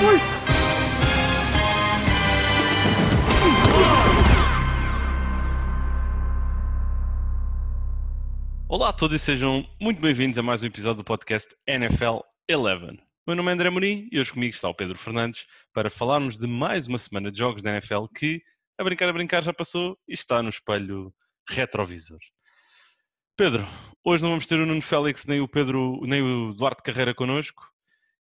[0.00, 0.40] muito!
[8.68, 12.18] Olá a todos e sejam muito bem-vindos a mais um episódio do podcast NFL
[12.50, 13.00] 11.
[13.26, 16.46] Meu nome é André Mourinho e hoje comigo está o Pedro Fernandes para falarmos de
[16.46, 18.42] mais uma semana de jogos da NFL que,
[18.78, 21.12] a brincar a brincar, já passou e está no espelho
[21.48, 22.18] retrovisor.
[23.36, 23.66] Pedro,
[24.04, 27.69] hoje não vamos ter o Nuno Félix nem o Pedro nem o Duarte Carreira connosco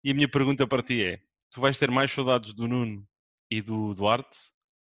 [0.08, 1.20] e a minha pergunta para ti é:
[1.52, 3.06] tu vais ter mais saudades do Nuno
[3.52, 4.38] e do Duarte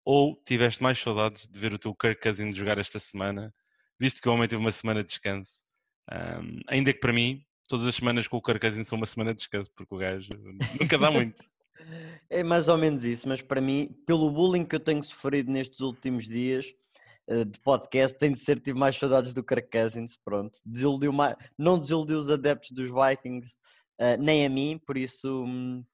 [0.05, 3.55] ou tiveste mais saudades de ver o teu Kirk Cousins jogar esta semana
[3.99, 5.65] visto que o homem teve uma semana de descanso.
[6.13, 9.39] Um, ainda que para mim, todas as semanas com o Carcasinho são uma semana de
[9.39, 10.31] descanso, porque o gajo
[10.81, 11.43] nunca dá muito.
[12.31, 15.81] É mais ou menos isso, mas para mim, pelo bullying que eu tenho sofrido nestes
[15.81, 16.73] últimos dias
[17.29, 20.57] uh, de podcast, tem de ser tive mais saudades do Kirk Cousins, pronto.
[20.65, 23.53] Desiludiu mais, não desiludiu os adeptos dos Vikings,
[24.01, 25.85] uh, nem a mim, por isso, hum,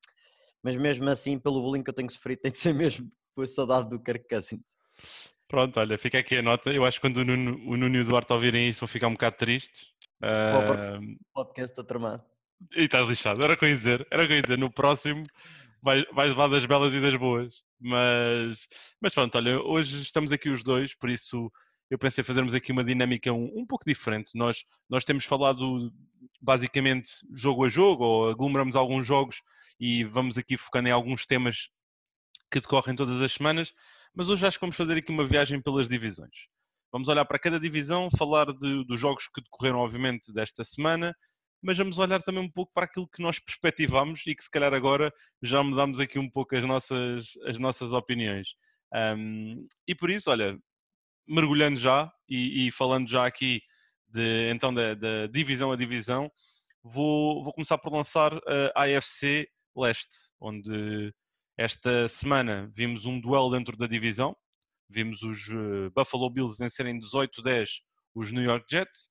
[0.63, 3.89] mas mesmo assim, pelo bullying que eu tenho sofrido, tem de ser mesmo foi saudade
[3.89, 4.63] do Kirk Cousins.
[5.49, 6.71] Pronto, olha, fica aqui a nota.
[6.71, 9.09] Eu acho que quando o Nuno, o Nuno e o Duarte ouvirem isso vão ficar
[9.09, 9.87] um bocado tristes.
[10.23, 11.17] Uh...
[11.33, 12.23] Podcast estou tramado.
[12.77, 14.07] E estás lixado, era o que eu ia dizer.
[14.11, 14.59] Era o que eu ia dizer.
[14.59, 15.23] No próximo
[15.83, 17.63] vais, vais levar das belas e das boas.
[17.81, 18.69] Mas,
[19.01, 21.51] mas pronto, olha, hoje estamos aqui os dois, por isso
[21.91, 24.33] eu pensei fazermos aqui uma dinâmica um, um pouco diferente.
[24.37, 25.91] Nós, nós temos falado
[26.41, 29.43] basicamente jogo a jogo, ou aglomeramos alguns jogos
[29.79, 31.69] e vamos aqui focando em alguns temas
[32.51, 33.73] que decorrem todas as semanas
[34.15, 36.35] mas hoje acho que vamos fazer aqui uma viagem pelas divisões.
[36.93, 41.15] Vamos olhar para cada divisão, falar de, dos jogos que decorreram, obviamente, desta semana,
[41.63, 44.75] mas vamos olhar também um pouco para aquilo que nós perspectivamos e que se calhar
[44.75, 48.49] agora já mudamos aqui um pouco as nossas, as nossas opiniões.
[48.93, 50.59] Um, e por isso, olha,
[51.29, 53.63] mergulhando já e, e falando já aqui
[54.13, 56.31] de, então da, da, divisão a divisão,
[56.83, 58.33] vou, vou começar por lançar
[58.75, 61.13] a AFC Leste, onde
[61.59, 64.35] esta semana vimos um duelo dentro da divisão,
[64.89, 67.69] vimos os eh, Buffalo Bills vencerem 18-10
[68.15, 69.09] os New York Jets,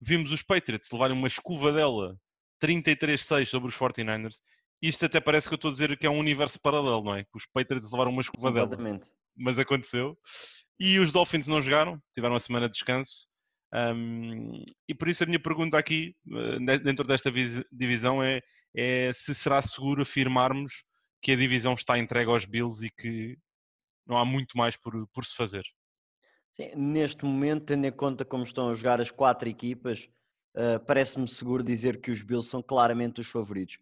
[0.00, 2.16] vimos os Patriots levarem uma escovadela
[2.62, 4.36] 33-6 sobre os 49ers.
[4.80, 7.24] Isto até parece que eu estou a dizer que é um universo paralelo, não é?
[7.24, 8.66] Que os Patriots levaram uma escovadela.
[8.66, 9.08] Exatamente.
[9.36, 10.16] Mas aconteceu.
[10.78, 13.26] E os Dolphins não jogaram, tiveram uma semana de descanso.
[13.74, 16.16] Um, e por isso a minha pergunta aqui,
[16.68, 17.30] eh, dentro desta
[17.70, 18.40] divisão, é,
[18.74, 20.84] é se será seguro afirmarmos
[21.20, 23.36] que a divisão está entregue aos Bills e que
[24.06, 25.64] não há muito mais por, por se fazer.
[26.52, 30.08] Sim, neste momento, tendo em conta como estão a jogar as quatro equipas,
[30.56, 33.78] uh, parece-me seguro dizer que os Bills são claramente os favoritos.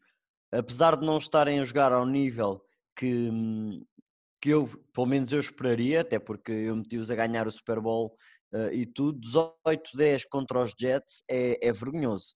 [0.51, 2.63] Apesar de não estarem a jogar ao nível
[2.97, 3.31] que,
[4.41, 8.17] que eu, pelo menos eu esperaria, até porque eu meti-os a ganhar o Super Bowl
[8.53, 12.35] uh, e tudo, 18-10 contra os Jets é, é vergonhoso.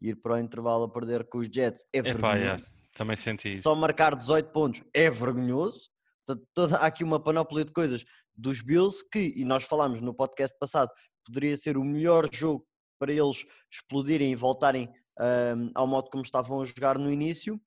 [0.00, 2.72] Ir para o intervalo a perder com os Jets é vergonhoso.
[2.94, 3.62] Também senti isso.
[3.62, 5.88] Só marcar 18 pontos é vergonhoso.
[6.26, 8.04] Portanto, toda, há aqui uma panóplia de coisas
[8.36, 10.90] dos Bills que, e nós falámos no podcast passado,
[11.24, 12.66] poderia ser o melhor jogo
[12.98, 14.88] para eles explodirem e voltarem
[15.18, 17.60] um, ao modo como estavam a jogar no início.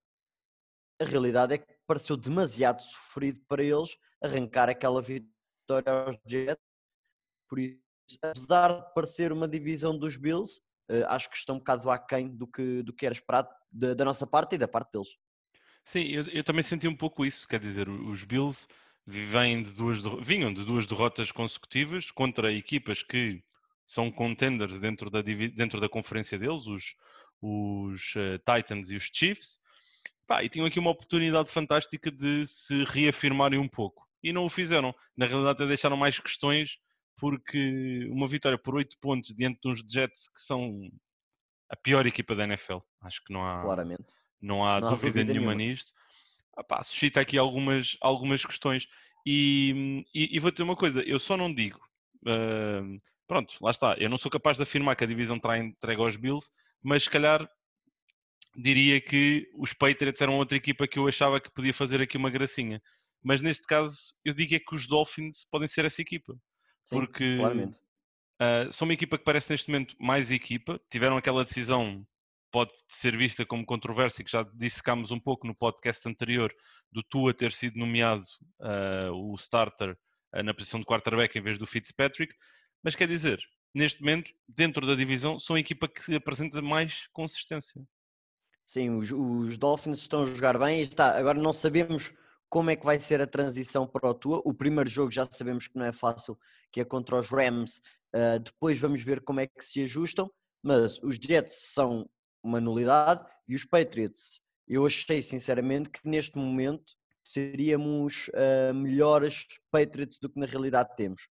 [1.02, 6.71] A realidade é que pareceu demasiado sofrido para eles arrancar aquela vitória aos Jets.
[7.52, 7.78] Por isso,
[8.22, 12.48] apesar de parecer uma divisão dos Bills, uh, acho que estão um bocado aquém do
[12.48, 15.10] que, do que era esperado da, da nossa parte e da parte deles.
[15.84, 18.68] Sim, eu, eu, também senti um pouco isso, quer dizer, os Bills
[19.06, 23.44] vêm de duas, vinham de duas derrotas consecutivas contra equipas que
[23.86, 26.96] são contenders dentro da, dentro da conferência deles, os,
[27.42, 29.60] os uh, Titans e os Chiefs,
[30.26, 34.08] Pá, e tinham aqui uma oportunidade fantástica de se reafirmarem um pouco.
[34.24, 34.96] E não o fizeram.
[35.18, 36.78] Na realidade, até deixaram mais questões,
[37.18, 40.90] porque uma vitória por 8 pontos diante de uns Jets que são
[41.70, 42.80] a pior equipa da NFL.
[43.02, 44.14] Acho que não há, Claramente.
[44.42, 45.72] Não há, não dúvida, dúvida, nenhuma, nenhuma.
[45.74, 45.94] nisto.
[46.58, 48.88] Ah, pá, suscita aqui algumas, algumas questões.
[49.26, 51.80] E, e, e, vou ter uma coisa, eu só não digo,
[52.24, 52.98] uh,
[53.28, 56.18] pronto, lá está, eu não sou capaz de afirmar que a divisão terá entregue aos
[56.18, 56.50] Bills,
[56.82, 57.48] mas se calhar
[58.56, 62.30] diria que os Patriots eram outra equipa que eu achava que podia fazer aqui uma
[62.30, 62.82] gracinha.
[63.24, 66.36] Mas neste caso, eu digo é que os Dolphins podem ser essa equipa.
[66.86, 67.38] Sim, porque.
[68.42, 70.82] Uh, são uma equipa que parece neste momento mais equipa.
[70.90, 72.06] Tiveram aquela decisão,
[72.52, 76.52] pode ser vista como controversa, que já dissecámos um pouco no podcast anterior,
[76.92, 78.24] do Tua ter sido nomeado
[78.60, 79.96] uh, o starter
[80.36, 82.34] uh, na posição de quarterback em vez do Fitzpatrick.
[82.84, 83.40] Mas quer dizer,
[83.76, 87.80] neste momento, dentro da divisão, são a equipa que apresenta mais consistência.
[88.66, 90.82] Sim, os, os Dolphins estão a jogar bem.
[90.82, 92.12] Está, agora não sabemos
[92.52, 94.42] como é que vai ser a transição para o Tua.
[94.46, 96.38] O primeiro jogo já sabemos que não é fácil,
[96.72, 97.82] que é contra os Rams
[98.14, 100.30] Uh, depois vamos ver como é que se ajustam,
[100.62, 102.10] mas os Jets são
[102.44, 106.94] uma nulidade e os Patriots, eu achei sinceramente que neste momento
[107.24, 111.30] seríamos uh, melhores Patriots do que na realidade temos.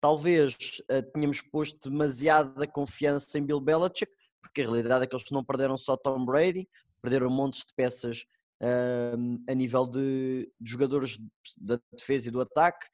[0.00, 0.54] Talvez
[0.90, 5.44] uh, tínhamos posto demasiada confiança em Bill Belichick, porque a realidade é que eles não
[5.44, 6.68] perderam só Tom Brady,
[7.00, 8.26] perderam montes de peças
[8.62, 11.18] uh, a nível de, de, jogadores
[11.56, 12.86] da defesa e do ataque.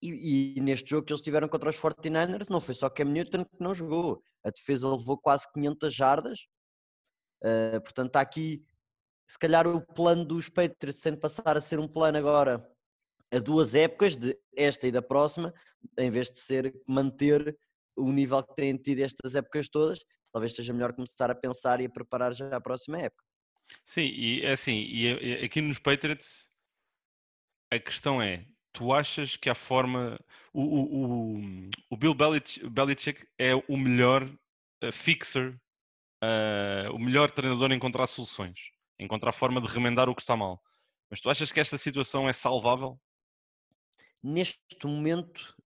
[0.00, 3.44] E, e, neste jogo que eles tiveram contra os 49ers, não foi só Cam Newton
[3.44, 4.22] que não jogou.
[4.44, 6.38] A defesa levou quase 500 jardas.
[7.42, 8.64] Uh, portanto, está aqui,
[9.28, 12.66] se calhar, o plano dos Patriots sendo passar a ser um plano agora
[13.30, 15.52] a duas épocas, de esta e da próxima,
[15.98, 17.56] em vez de ser manter
[17.96, 19.98] o nível que têm tido estas épocas todas,
[20.32, 23.27] talvez seja melhor começar a pensar e a preparar já a próxima época.
[23.84, 26.48] Sim, e é assim, e aqui nos Patriots
[27.70, 30.18] a questão é, tu achas que a forma,
[30.52, 35.58] o, o, o, o Bill Belichick é o melhor uh, fixer,
[36.22, 40.62] uh, o melhor treinador em encontrar soluções, encontrar forma de remendar o que está mal.
[41.10, 43.00] Mas tu achas que esta situação é salvável?
[44.22, 45.56] Neste momento,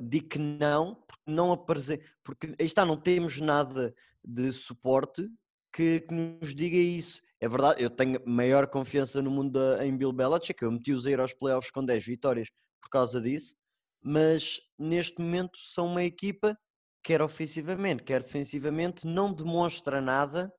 [0.00, 3.94] digo que não, porque não apresenta, porque está, não temos nada
[4.24, 5.28] de suporte
[5.72, 7.20] que, que, nos diga isso.
[7.40, 11.10] É verdade, eu tenho maior confiança no mundo da, em Bill Belichick, eu meti-os a
[11.10, 12.48] ir aos playoffs com 10 vitórias
[12.80, 13.54] por causa disso,
[14.02, 16.58] mas neste momento são uma equipa,
[17.02, 20.52] quer ofensivamente, quer defensivamente, não demonstra nada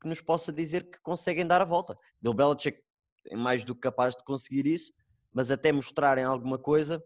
[0.00, 1.96] que nos possa dizer que conseguem dar a volta.
[2.20, 2.80] Bill Belichick
[3.26, 4.92] é mais do que capaz de conseguir isso,
[5.32, 7.02] mas até mostrarem alguma coisa,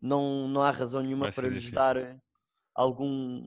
[0.00, 1.96] não, não há razão nenhuma para lhes dar
[2.74, 3.46] algum,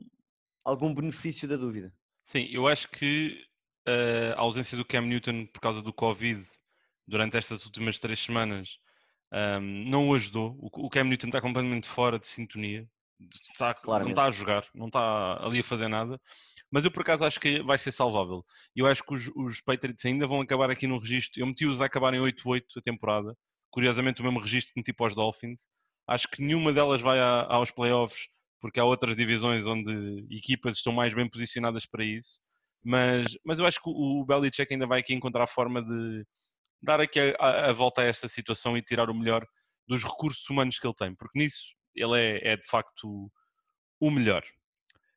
[0.64, 1.92] algum benefício da dúvida.
[2.24, 3.42] Sim, eu acho que
[3.88, 6.44] uh, a ausência do Cam Newton por causa do Covid
[7.06, 8.78] durante estas últimas três semanas
[9.32, 10.56] um, ehm, não o ajudou.
[10.60, 12.88] O, o Cam Newton está completamente fora de sintonia,
[13.28, 16.20] está, não está a jogar, não está ali a fazer nada.
[16.70, 18.44] Mas eu por acaso acho que vai ser salvável.
[18.74, 21.40] Eu acho que os, os Patriots ainda vão acabar aqui no registro.
[21.42, 23.36] Eu meti-os a acabar em 8-8 a temporada.
[23.70, 25.68] Curiosamente, o mesmo registro que meti para os Dolphins.
[26.06, 28.28] Acho que nenhuma delas vai a, aos playoffs,
[28.60, 32.40] porque há outras divisões onde equipas estão mais bem posicionadas para isso.
[32.82, 36.26] Mas, mas eu acho que o Belichick ainda vai aqui encontrar a forma de
[36.82, 39.46] dar aqui a, a, volta a esta situação e tirar o melhor
[39.86, 43.30] dos recursos humanos que ele tem, porque nisso ele é, é de facto
[43.98, 44.42] o melhor.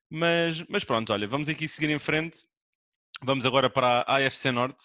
[0.10, 2.45] Mas, mas pronto, olha, vamos aqui seguir em frente.
[3.21, 4.83] Vamos agora para a AFC Norte,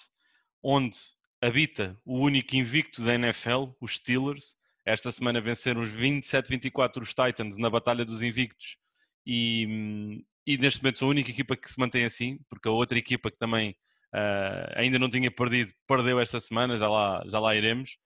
[0.63, 0.97] onde
[1.43, 4.57] habita o único invicto da NFL, os Steelers.
[4.85, 8.79] Esta semana venceram os 27-24 os Titans na Batalha dos Invictos
[9.27, 12.73] e, hum, e neste momento são a única equipa que se mantém assim, porque a
[12.73, 13.73] outra equipa que também
[14.15, 17.99] uh, ainda não tinha perdido, perdeu esta semana, já lá, já lá iremos.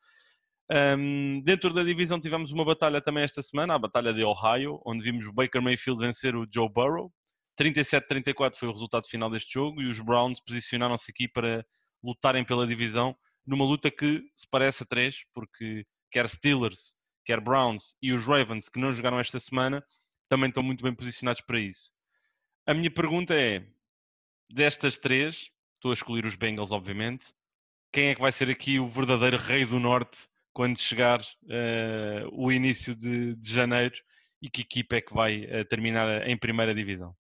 [0.99, 5.05] Um, dentro da divisão tivemos uma batalha também esta semana, a batalha de Ohio, onde
[5.05, 7.13] vimos o Baker Mayfield vencer o Joe Burrow.
[7.61, 11.65] 37-34 foi o resultado final deste jogo e os Browns posicionaram-se aqui para
[12.03, 13.15] lutarem pela divisão
[13.47, 18.69] numa luta que se parece a três, porque quer Steelers, quer Browns e os Ravens,
[18.69, 19.81] que não jogaram esta semana,
[20.29, 21.93] também estão muito bem posicionados para isso.
[22.67, 23.67] A minha pergunta é:
[24.49, 27.35] destas três, estou a escolher os Bengals, obviamente,
[27.93, 32.53] quem é que vai ser aqui o verdadeiro rei do Norte quando chegar uh, o
[32.53, 33.97] início de, de, janeiro
[34.41, 37.17] e que equipa é que vai uh, terminar em primeira divisão?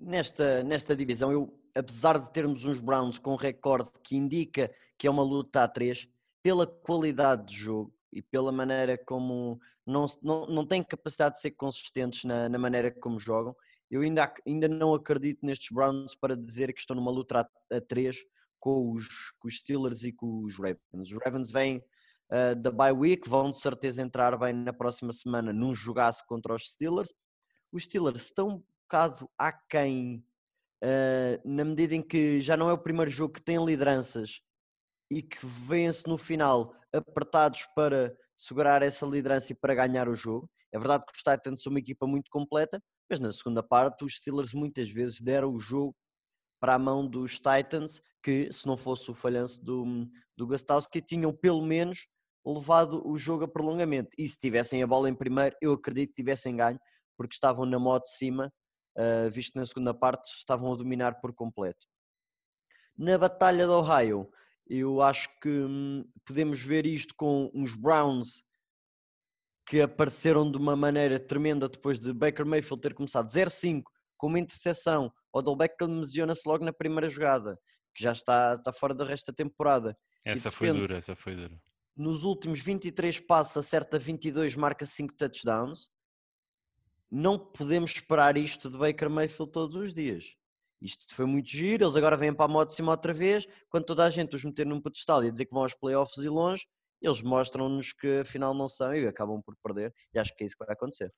[0.00, 5.10] Nesta, nesta divisão, eu, apesar de termos uns Browns com recorde que indica que é
[5.10, 6.08] uma luta a três,
[6.42, 11.52] pela qualidade de jogo, e pela maneira como não, não, não têm capacidade de ser
[11.52, 13.54] consistentes na, na maneira como jogam.
[13.90, 17.80] Eu ainda, ainda não acredito nestes Browns para dizer que estão numa luta a, a
[17.80, 18.16] três
[18.60, 21.10] com os, com os Steelers e com os Ravens.
[21.10, 21.78] Os Ravens vêm
[22.30, 26.54] uh, da bye week, vão de certeza entrar bem na próxima semana num jogaço contra
[26.54, 27.12] os Steelers.
[27.72, 30.24] Os Steelers estão um bocado aquém,
[30.84, 34.40] uh, na medida em que já não é o primeiro jogo que tem lideranças
[35.10, 40.48] e que vence no final apertados para segurar essa liderança e para ganhar o jogo.
[40.72, 44.16] É verdade que os Titans são uma equipa muito completa, mas na segunda parte os
[44.16, 45.94] Steelers muitas vezes deram o jogo
[46.60, 50.06] para a mão dos Titans, que se não fosse o falhanço do,
[50.36, 52.06] do Gastowski, tinham pelo menos
[52.46, 54.10] levado o jogo a prolongamento.
[54.16, 56.78] E se tivessem a bola em primeiro, eu acredito que tivessem ganho,
[57.16, 58.52] porque estavam na moto de cima,
[58.96, 61.86] uh, visto que na segunda parte estavam a dominar por completo.
[62.96, 64.30] Na Batalha do Ohio,
[64.70, 68.44] eu acho que hum, podemos ver isto com uns Browns
[69.66, 73.82] que apareceram de uma maneira tremenda depois de Baker Mayfield ter começado 0-5
[74.16, 75.12] com uma interseção.
[75.32, 77.58] Odell Beckham lesiona-se logo na primeira jogada,
[77.94, 79.98] que já está, está fora do resto da temporada.
[80.24, 81.60] Essa foi dura, essa foi dura.
[81.96, 85.90] Nos últimos 23 passos acerta 22, marca 5 touchdowns.
[87.10, 90.36] Não podemos esperar isto de Baker Mayfield todos os dias.
[90.80, 93.84] Isto foi muito giro, eles agora vêm para a moto de cima outra vez, quando
[93.84, 96.28] toda a gente os meter num pedestal e a dizer que vão aos playoffs e
[96.28, 96.66] longe,
[97.00, 100.56] eles mostram-nos que afinal não são e acabam por perder, e acho que é isso
[100.56, 101.12] que vai acontecer.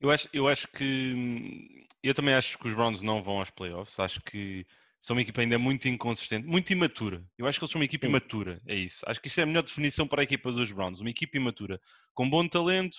[0.00, 1.86] Eu acho, eu acho que.
[2.02, 3.98] Eu também acho que os Browns não vão aos playoffs.
[3.98, 4.66] Acho que
[5.00, 7.24] são uma equipa ainda muito inconsistente, muito imatura.
[7.38, 8.10] Eu acho que eles são uma equipa Sim.
[8.10, 9.04] imatura, é isso.
[9.06, 11.00] Acho que isto é a melhor definição para a equipa dos Browns.
[11.00, 11.80] Uma equipa imatura,
[12.12, 12.98] com bom talento,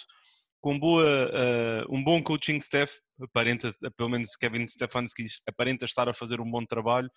[0.67, 6.13] com boa, uh, um bom coaching staff, aparenta, pelo menos Kevin Stefanski aparenta estar a
[6.13, 7.09] fazer um bom trabalho,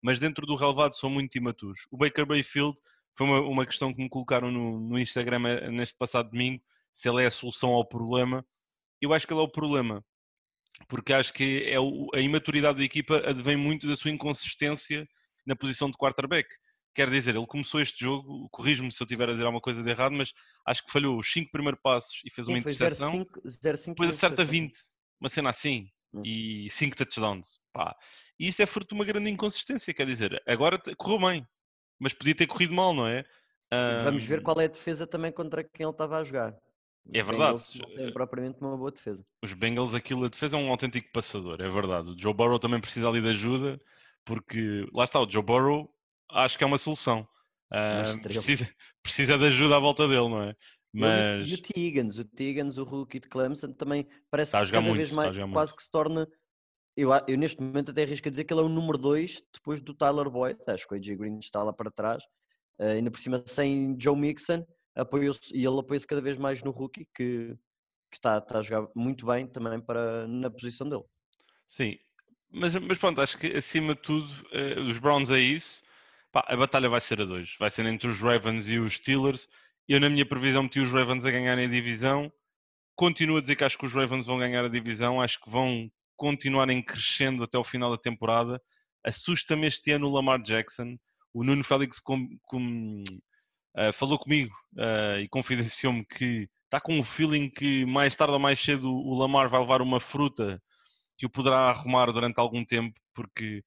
[0.00, 1.80] mas dentro do relevado são muito imaturos.
[1.90, 2.80] O Baker Bayfield
[3.16, 7.08] foi uma, uma questão que me colocaram no, no Instagram eh, neste passado domingo, se
[7.08, 8.46] ele é a solução ao problema
[9.00, 10.04] eu acho que ele é o problema.
[10.88, 15.04] Porque acho que é o, a imaturidade da equipa advém muito da sua inconsistência
[15.44, 16.48] na posição de quarterback.
[16.94, 19.90] Quer dizer, ele começou este jogo, corrijo-me se eu estiver a dizer alguma coisa de
[19.90, 20.32] errado, mas
[20.64, 23.26] acho que falhou os 5 primeiros passos e fez Sim, uma interseção.
[23.88, 24.78] Depois acerta 20,
[25.20, 26.22] uma cena assim, hum.
[26.24, 27.58] e 5 touchdowns.
[27.72, 27.96] Pá.
[28.38, 29.92] E isso é fruto de uma grande inconsistência.
[29.92, 31.46] Quer dizer, agora correu bem,
[31.98, 33.24] mas podia ter corrido mal, não é?
[34.04, 36.56] Vamos ver qual é a defesa também contra quem ele estava a jogar.
[37.12, 37.62] É verdade.
[37.96, 39.24] Não propriamente uma boa defesa.
[39.42, 42.10] Os Bengals, aquilo, a defesa é um autêntico passador, é verdade.
[42.10, 43.78] O Joe Burrow também precisa ali de ajuda,
[44.24, 45.93] porque lá está, o Joe Burrow
[46.30, 47.26] acho que é uma solução.
[47.72, 48.68] Uh, precisa,
[49.02, 50.54] precisa de ajuda à volta dele, não é?
[50.92, 51.50] Mas...
[51.50, 55.10] E o Tigans, o Tigans, o rookie de Clemson, também parece que cada muito, vez
[55.10, 56.28] mais quase que se torna.
[56.96, 59.80] Eu, eu neste momento até arrisco a dizer que ele é o número 2 depois
[59.80, 60.56] do Tyler Boyd.
[60.68, 62.22] Acho que o AJ Green está lá para trás.
[62.78, 64.64] Uh, ainda por cima sem Joe Mixon
[64.94, 67.56] apoiou e ele apoia-se cada vez mais no rookie, que,
[68.10, 71.04] que está, está a jogar muito bem também para, na posição dele.
[71.66, 71.98] Sim,
[72.50, 75.82] mas, mas pronto, acho que acima de tudo, uh, os Browns é isso.
[76.34, 79.46] Pá, a batalha vai ser a dois, vai ser entre os Ravens e os Steelers.
[79.88, 82.28] Eu, na minha previsão, meti os Ravens a ganharem a divisão.
[82.96, 85.88] Continuo a dizer que acho que os Ravens vão ganhar a divisão, acho que vão
[86.16, 88.60] continuarem crescendo até o final da temporada.
[89.04, 90.96] Assusta-me este ano o Lamar Jackson.
[91.32, 93.04] O Nuno Félix com, com,
[93.76, 98.40] uh, falou comigo uh, e confidenciou-me que está com um feeling que mais tarde ou
[98.40, 100.60] mais cedo o Lamar vai levar uma fruta
[101.16, 103.62] que o poderá arrumar durante algum tempo, porque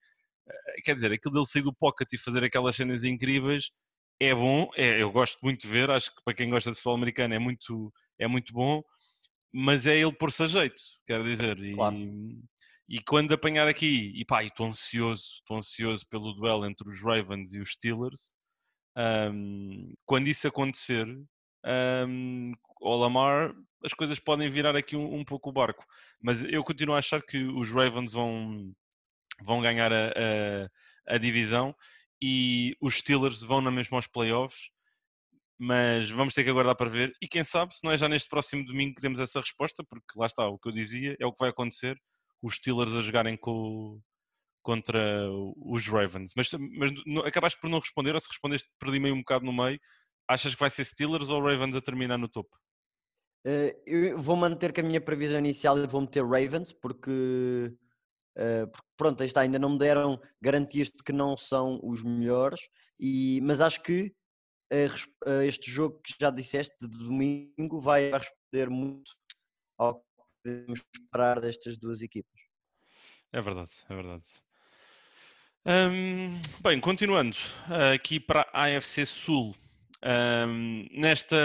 [0.83, 3.71] quer dizer, aquilo dele sair do pocket e fazer aquelas cenas incríveis
[4.19, 6.95] é bom, é, eu gosto muito de ver, acho que para quem gosta de futebol
[6.95, 8.81] americano é muito, é muito bom,
[9.53, 11.95] mas é ele por-se a jeito, quer dizer, e, claro.
[12.89, 17.53] e quando apanhar aqui, e pá, estou ansioso, estou ansioso pelo duelo entre os Ravens
[17.53, 18.33] e os Steelers,
[18.97, 21.07] um, quando isso acontecer,
[22.07, 23.53] um, o Lamar,
[23.83, 25.85] as coisas podem virar aqui um, um, pouco o barco.
[26.21, 28.73] Mas eu continuo a achar que os Ravens vão,
[29.41, 31.75] vão ganhar a, a, a divisão
[32.21, 34.69] e os Steelers vão na mesma aos playoffs.
[35.59, 37.13] Mas vamos ter que aguardar para ver.
[37.19, 40.05] E quem sabe, se não é já neste próximo domingo que temos essa resposta, porque
[40.15, 41.99] lá está, o que eu dizia é o que vai acontecer.
[42.43, 43.99] Os Steelers a jogarem com,
[44.61, 46.33] contra os Ravens.
[46.35, 46.91] Mas, mas
[47.25, 49.79] acabaste por não responder, ou se respondeste, perdi meio um bocado no meio.
[50.29, 52.53] Achas que vai ser Steelers ou Ravens a terminar no topo?
[53.45, 57.73] Uh, eu vou manter com a minha previsão inicial e vou meter Ravens, porque,
[58.71, 62.61] porque, pronto, está, ainda não me deram garantias de que não são os melhores,
[62.99, 64.13] e, mas acho que
[64.71, 69.11] uh, este jogo que já disseste de domingo vai responder muito
[69.77, 70.05] ao que
[70.43, 72.41] podemos esperar destas duas equipas.
[73.31, 74.23] É verdade, é verdade.
[76.61, 77.35] Bem, continuando
[77.93, 79.53] aqui para a AFC Sul.
[80.91, 81.35] Nesta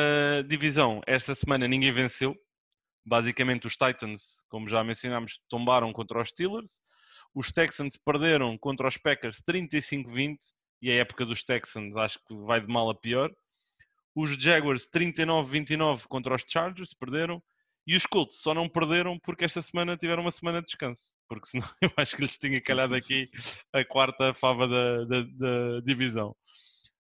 [0.46, 2.40] divisão, esta semana ninguém venceu.
[3.04, 6.80] Basicamente, os Titans, como já mencionámos, tombaram contra os Steelers.
[7.34, 10.36] Os Texans perderam contra os Packers 35-20
[10.80, 13.32] e a época dos Texans acho que vai de mal a pior.
[14.14, 17.42] Os Jaguars 39-29 contra os Chargers, perderam.
[17.86, 21.48] E os Colts só não perderam porque esta semana tiveram uma semana de descanso porque
[21.48, 23.30] senão eu acho que lhes tinha calhado aqui
[23.72, 26.36] a quarta fava da, da, da divisão.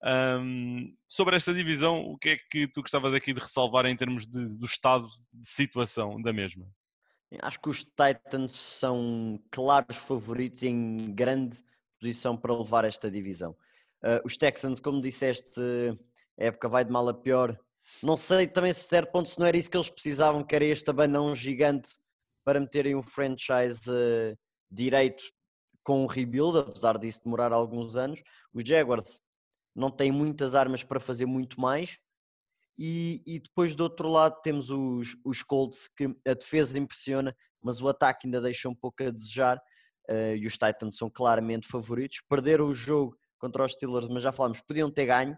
[0.06, 4.28] Um, sobre esta divisão, o que é que tu gostavas aqui de ressalvar em termos
[4.28, 6.68] de, do estado de situação da mesma?
[7.42, 11.60] Acho que os Titans são claros favoritos em grande
[12.00, 13.52] posição para levar esta divisão.
[14.04, 15.60] Uh, os Texans, como disseste,
[16.40, 17.58] a época vai de mal a pior.
[18.04, 20.66] Não sei também se certo ponto se não era isso que eles precisavam, que era
[20.66, 21.90] este abanão gigante
[22.44, 24.38] para meterem um franchise uh,
[24.70, 25.24] direito
[25.84, 28.22] com um rebuild, apesar disso demorar alguns anos.
[28.54, 29.20] Os Jaguars
[29.76, 31.98] não têm muitas armas para fazer muito mais.
[32.78, 37.82] E, e depois do outro lado temos os, os Colts, que a defesa impressiona, mas
[37.82, 39.58] o ataque ainda deixa um pouco a desejar.
[40.10, 42.22] Uh, e os Titans são claramente favoritos.
[42.30, 45.38] Perderam o jogo contra os Steelers, mas já falamos, podiam ter ganho.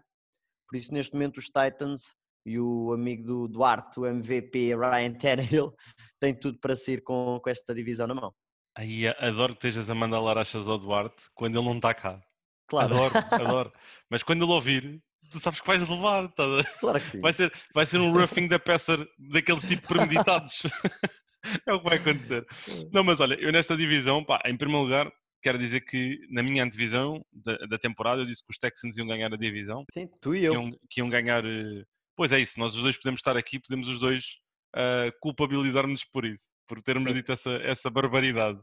[0.68, 2.14] Por isso, neste momento, os Titans
[2.44, 5.74] e o amigo do Duarte, o MVP Ryan Tannehill,
[6.20, 8.34] tem tudo para sair com, com esta divisão na mão.
[8.76, 12.20] Aí adoro que estejas a mandar larachas ao Duarte quando ele não está cá.
[12.68, 12.94] Claro.
[12.94, 13.72] Adoro, adoro.
[14.10, 16.28] Mas quando ele ouvir, tu sabes que vais levar.
[16.32, 16.44] Tá?
[16.80, 17.20] Claro que sim.
[17.20, 20.62] Vai, ser, vai ser um roughing da peça daqueles tipo premeditados.
[21.66, 22.46] é o que vai acontecer.
[22.92, 25.10] Não, mas olha, eu nesta divisão, pá, em primeiro lugar,
[25.42, 29.06] quero dizer que na minha antevisão da, da temporada eu disse que os Texans iam
[29.06, 29.84] ganhar a divisão.
[29.92, 30.52] Sim, tu e eu.
[30.52, 31.44] Que iam, que iam ganhar.
[31.44, 31.84] eh,
[32.16, 34.38] Pois é isso, nós os dois podemos estar aqui, podemos os dois
[34.74, 38.60] ah, culpabilizar-nos por isso, por termos dito essa, essa barbaridade.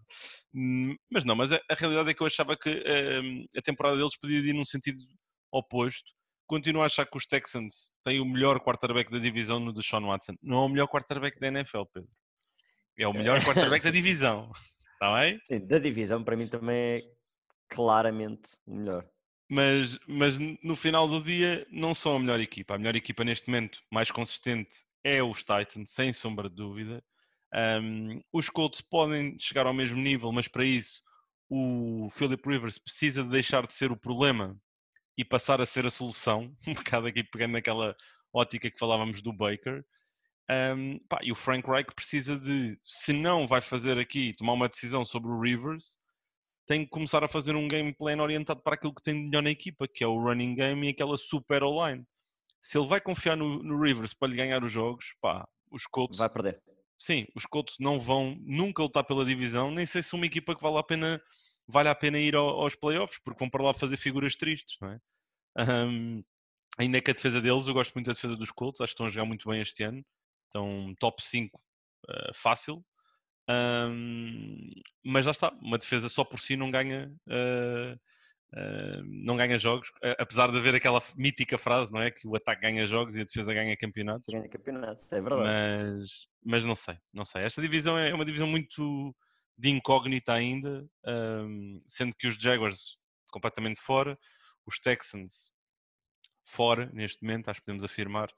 [0.53, 3.97] Hum, Mas não, mas a, a realidade é que eu achava que hum, a temporada
[3.97, 4.97] deles podia ir num sentido
[5.51, 6.05] oposto.
[6.47, 10.35] Continuo a achar que os Texans têm o melhor quarterback da divisão no Deshaun Watson.
[10.43, 12.09] Não é o melhor quarterback da NFL, Pedro.
[12.97, 14.51] É o melhor quarterback da divisão.
[14.93, 15.39] Está bem?
[15.45, 17.01] Sim, da divisão para mim também é
[17.69, 19.05] claramente o melhor.
[19.49, 22.75] mas, mas no final do dia não são a melhor equipa.
[22.75, 27.03] A melhor equipa neste momento, mais consistente, é os Titans, sem sombra de dúvida.
[27.55, 31.01] Um, os Colts podem chegar ao mesmo nível, mas para isso
[31.49, 34.59] o Philip Rivers precisa de deixar de ser o problema
[35.17, 36.53] e passar a ser a solução.
[36.67, 37.95] Um bocado aqui pegando naquela
[38.33, 39.85] ótica que falávamos do Baker.
[40.49, 44.69] Um, pá, e o Frank Reich precisa de, se não vai fazer aqui, tomar uma
[44.69, 45.97] decisão sobre o Rivers,
[46.67, 49.41] tem que começar a fazer um game plan orientado para aquilo que tem de melhor
[49.41, 52.05] na equipa, que é o running game e aquela super online.
[52.61, 56.17] Se ele vai confiar no, no Rivers para lhe ganhar os jogos, pá, os Colts,
[56.17, 56.61] Vai perder.
[56.97, 60.61] Sim, os Colts não vão nunca lutar pela divisão, nem sei se uma equipa que
[60.61, 61.21] vale a pena,
[61.67, 64.89] vale a pena ir ao- aos playoffs, porque vão para lá fazer figuras tristes, não
[64.91, 64.99] é?
[65.57, 66.23] Ahm,
[66.79, 69.07] ainda que a defesa deles, eu gosto muito da defesa dos Colts, acho que estão
[69.07, 70.05] a jogar muito bem este ano,
[70.47, 71.61] estão top 5
[72.09, 72.85] eh, fácil,
[73.47, 74.71] Ahm,
[75.03, 77.95] mas já está, uma defesa só por si não ganha, eh,
[78.53, 82.11] eh, não ganha jogos, apesar de haver aquela mítica frase, não é?
[82.11, 84.25] Que o ataque ganha jogos e a defesa ganha campeonatos.
[84.27, 85.43] Ganha campeonato, é verdade.
[85.43, 87.43] Mas, mas não sei, não sei.
[87.43, 89.15] Esta divisão é uma divisão muito
[89.57, 92.97] de incógnita ainda, ahm, sendo que os Jaguars
[93.31, 94.17] completamente fora,
[94.65, 95.51] os Texans
[96.43, 98.29] fora neste momento, acho que podemos afirmar,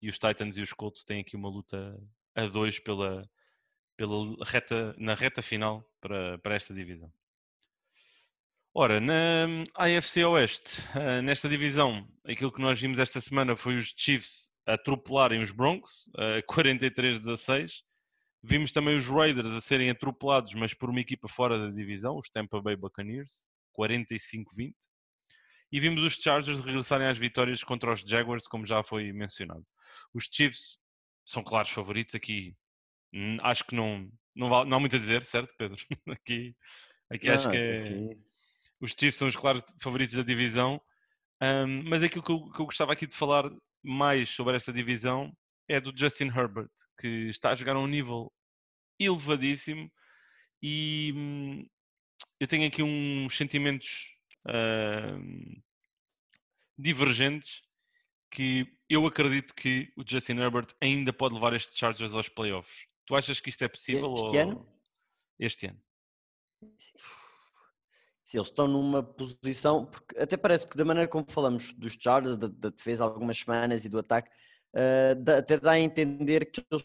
[0.00, 1.98] e os Titans e os Colts têm aqui uma luta
[2.34, 3.28] a dois pela,
[3.96, 7.12] pela reta, na reta final para, para esta divisão.
[8.78, 13.94] Ora, na AFC Oeste, ah, nesta divisão, aquilo que nós vimos esta semana foi os
[13.96, 17.82] Chiefs atropelarem os Broncos, ah, 43-16.
[18.42, 22.28] Vimos também os Raiders a serem atropelados, mas por uma equipa fora da divisão, os
[22.28, 23.46] Tampa Bay Buccaneers,
[23.78, 24.74] 45-20.
[25.72, 29.64] E vimos os Chargers regressarem às vitórias contra os Jaguars, como já foi mencionado.
[30.12, 30.78] Os Chiefs
[31.24, 32.54] são claros favoritos aqui.
[33.40, 35.78] Acho que não, não, vale- não há muito a dizer, certo, Pedro?
[36.20, 36.54] Aqui,
[37.10, 38.25] aqui acho que é aqui-
[38.80, 40.80] os Chiefs são os claros favoritos da divisão,
[41.40, 43.50] Ahm, mas aquilo que eu, que eu gostava aqui de falar
[43.82, 45.36] mais sobre esta divisão
[45.68, 48.32] é do Justin Herbert, que está a jogar a um nível
[48.98, 49.90] elevadíssimo
[50.62, 51.68] e hum,
[52.40, 54.14] eu tenho aqui uns sentimentos
[54.46, 55.60] ahm,
[56.78, 57.62] divergentes
[58.30, 62.86] que eu acredito que o Justin Herbert ainda pode levar estes Chargers aos playoffs.
[63.04, 64.12] Tu achas que isto é possível?
[64.14, 64.80] Este ou- ano?
[65.38, 65.82] Este ano.
[68.26, 72.36] Se eles estão numa posição, porque até parece que da maneira como falamos dos Chargers,
[72.36, 74.30] da, da defesa algumas semanas e do ataque,
[75.22, 76.84] dá- até dá a entender que eles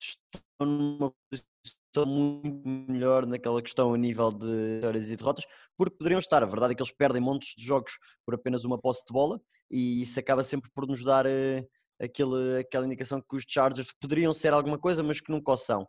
[0.00, 5.44] estão numa posição muito melhor naquela questão a nível de vitórias e derrotas,
[5.76, 6.42] porque poderiam estar.
[6.42, 9.40] A verdade é que eles perdem montes de jogos por apenas uma posse de bola
[9.70, 11.66] e isso acaba sempre por nos dar eh,
[12.00, 15.86] aquele, aquela indicação que os Chargers poderiam ser alguma coisa, mas que nunca o são.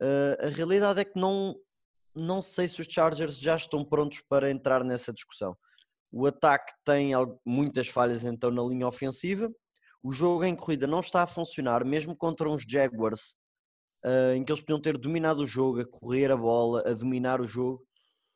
[0.00, 1.56] Eh, a realidade é que não,
[2.14, 5.56] não sei se os Chargers já estão prontos para entrar nessa discussão.
[6.10, 7.12] O ataque tem
[7.44, 9.50] muitas falhas então na linha ofensiva.
[10.02, 13.36] O jogo em corrida não está a funcionar, mesmo contra uns Jaguars,
[14.04, 17.40] eh, em que eles podiam ter dominado o jogo, a correr a bola, a dominar
[17.40, 17.86] o jogo.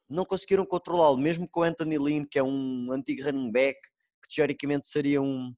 [0.09, 3.79] Não conseguiram controlá-lo, mesmo com Anthony Lynn, que é um antigo running back,
[4.23, 5.53] que teoricamente seria um,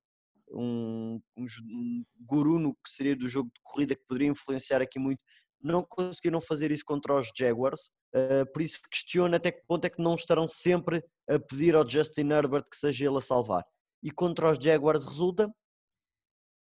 [0.50, 4.98] um, um um guru no que seria do jogo de corrida, que poderia influenciar aqui
[4.98, 5.20] muito.
[5.62, 9.90] Não conseguiram fazer isso contra os Jaguars, eh, por isso questiono até que ponto é
[9.90, 13.64] que não estarão sempre a pedir ao Justin Herbert que seja ele a salvar.
[14.03, 15.53] E contra os Jaguars resulta,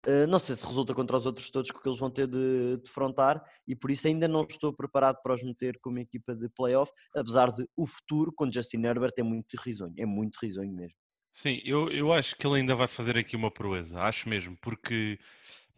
[0.06, 3.44] Uh, não sei se resulta contra os outros todos que eles vão ter de defrontar
[3.68, 7.52] e por isso ainda não estou preparado para os meter como equipa de playoff, apesar
[7.52, 10.96] de o futuro com Justin Herbert é muito risonho, é muito risonho mesmo.
[11.30, 15.18] Sim, eu, eu acho que ele ainda vai fazer aqui uma proeza, acho mesmo, porque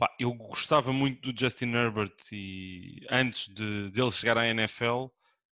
[0.03, 5.07] pá, eu gostava muito do Justin Herbert e antes de dele chegar à NFL,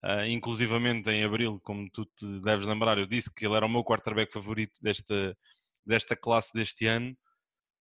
[0.01, 3.69] ah, inclusivamente em abril, como tu te deves lembrar, eu disse que ele era o
[3.69, 5.37] meu quarterback favorito desta,
[5.85, 7.15] desta classe deste ano.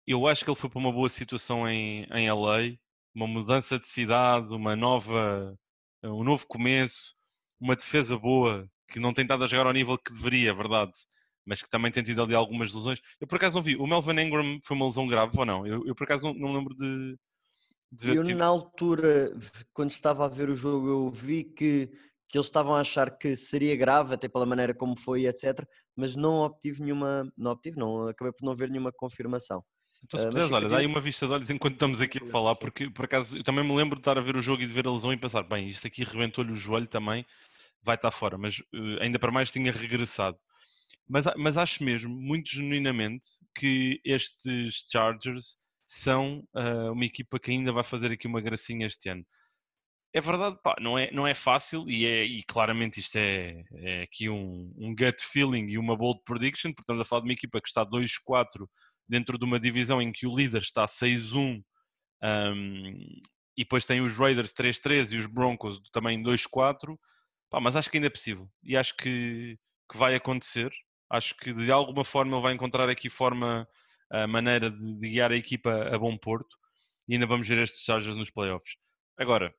[0.06, 2.78] Eu acho que ele foi para uma boa situação em, em LA,
[3.14, 5.54] uma mudança de cidade, uma nova
[6.04, 7.14] um novo começo,
[7.61, 10.92] uma defesa boa, que não tem estado a jogar ao nível que deveria, é verdade,
[11.48, 13.00] mas que também tem tido ali algumas lesões.
[13.18, 15.66] Eu por acaso não vi, o Melvin Ingram foi uma lesão grave ou não?
[15.66, 17.16] Eu, eu por acaso não, não lembro de.
[17.90, 19.32] de eu, na altura,
[19.72, 21.90] quando estava a ver o jogo, eu vi que,
[22.28, 25.66] que eles estavam a achar que seria grave, até pela maneira como foi, etc.
[25.96, 27.32] Mas não obtive nenhuma.
[27.34, 29.64] Não obtive, não, acabei por não ver nenhuma confirmação.
[30.04, 32.26] Então, se uh, puderes, olha, dá aí uma vista de olhos enquanto estamos aqui a
[32.26, 34.66] falar, porque por acaso eu também me lembro de estar a ver o jogo e
[34.66, 37.26] de ver a lesão e pensar, bem, isto aqui rebentou-lhe o joelho também,
[37.82, 40.37] vai estar fora, mas uh, ainda para mais tinha regressado.
[41.09, 47.73] Mas, mas acho mesmo, muito genuinamente, que estes Chargers são uh, uma equipa que ainda
[47.73, 49.25] vai fazer aqui uma gracinha este ano.
[50.12, 54.03] É verdade, pá, não, é, não é fácil e, é, e claramente isto é, é
[54.03, 57.61] aqui um, um gut feeling e uma bold prediction, estamos a falar de uma equipa
[57.61, 58.66] que está 2-4
[59.07, 61.62] dentro de uma divisão em que o líder está 6-1
[62.23, 62.99] um,
[63.57, 66.97] e depois tem os Raiders 3-3 e os Broncos também 2-4,
[67.61, 69.59] mas acho que ainda é possível e acho que,
[69.90, 70.71] que vai acontecer.
[71.11, 73.66] Acho que de alguma forma ele vai encontrar aqui forma,
[74.11, 76.57] a maneira de, de guiar a equipa a bom porto
[77.09, 78.77] e ainda vamos ver estes Chargers nos playoffs.
[79.18, 79.55] Agora,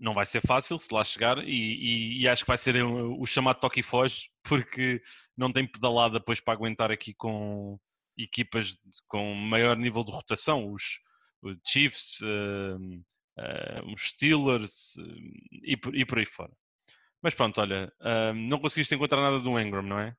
[0.00, 3.24] não vai ser fácil se lá chegar e, e, e, acho que vai ser o,
[3.26, 5.02] chamado toque e foge porque
[5.36, 7.78] não tem pedalada depois para aguentar aqui com,
[8.16, 8.76] equipas
[9.08, 11.00] com maior nível de rotação, os,
[11.42, 12.76] os Chiefs, uh,
[13.38, 15.02] uh, os Steelers uh,
[15.62, 16.52] e, por, e por aí fora.
[17.22, 17.90] Mas pronto, olha,
[18.34, 20.14] não conseguiste encontrar nada do Engram, não é?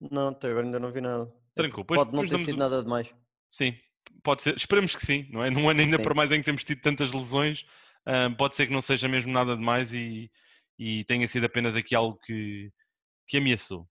[0.00, 1.32] Não, até agora ainda não vi nada.
[1.54, 1.84] Tranquilo.
[1.84, 3.14] Pois, Pode não ter sido nada demais.
[3.48, 3.74] Sim,
[4.22, 4.56] pode ser.
[4.56, 5.50] Esperemos que sim, não é?
[5.50, 6.02] Num ano ainda sim.
[6.02, 7.64] para mais em que temos tido tantas lesões,
[8.36, 10.30] pode ser que não seja mesmo nada demais e,
[10.78, 12.70] e tenha sido apenas aqui algo que,
[13.26, 13.88] que ameaçou.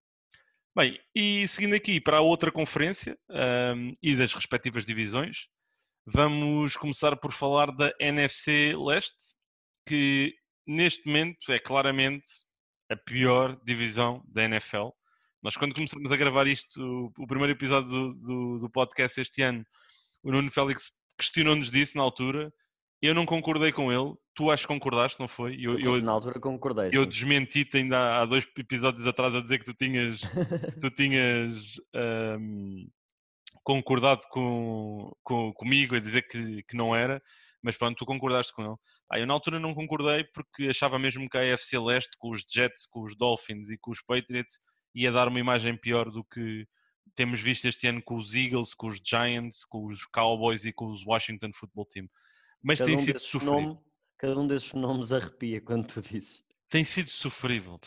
[0.77, 5.47] Bem, e seguindo aqui para a outra conferência um, e das respectivas divisões,
[6.05, 9.35] vamos começar por falar da NFC Leste,
[9.87, 10.35] que
[10.67, 12.27] neste momento é claramente
[12.91, 14.89] a pior divisão da NFL.
[15.45, 19.63] Nós, quando começamos a gravar isto, o primeiro episódio do, do, do podcast este ano,
[20.23, 22.51] o Nuno Félix questionou-nos disso na altura.
[22.99, 25.55] Eu não concordei com ele, tu acho que concordaste, não foi?
[25.61, 26.89] Eu, eu, na altura concordei.
[26.91, 30.21] Eu desmenti-te ainda há dois episódios atrás a dizer que tu tinhas,
[30.81, 32.87] tu tinhas um,
[33.63, 37.21] concordado com, com, comigo, a dizer que, que não era,
[37.61, 38.75] mas pronto, tu concordaste com ele.
[39.11, 42.43] Ah, eu na altura não concordei porque achava mesmo que a AFC Leste, com os
[42.51, 44.57] Jets, com os Dolphins e com os Patriots,
[44.95, 46.67] ia dar uma imagem pior do que
[47.13, 50.87] temos visto este ano com os Eagles, com os Giants, com os Cowboys e com
[50.87, 52.09] os Washington Football Team.
[52.63, 53.51] Mas Cada tem um sido sofrido.
[53.51, 53.79] Nome
[54.17, 56.43] Cada um desses nomes arrepia quando tu dizes.
[56.69, 57.79] Tem sido sofrível,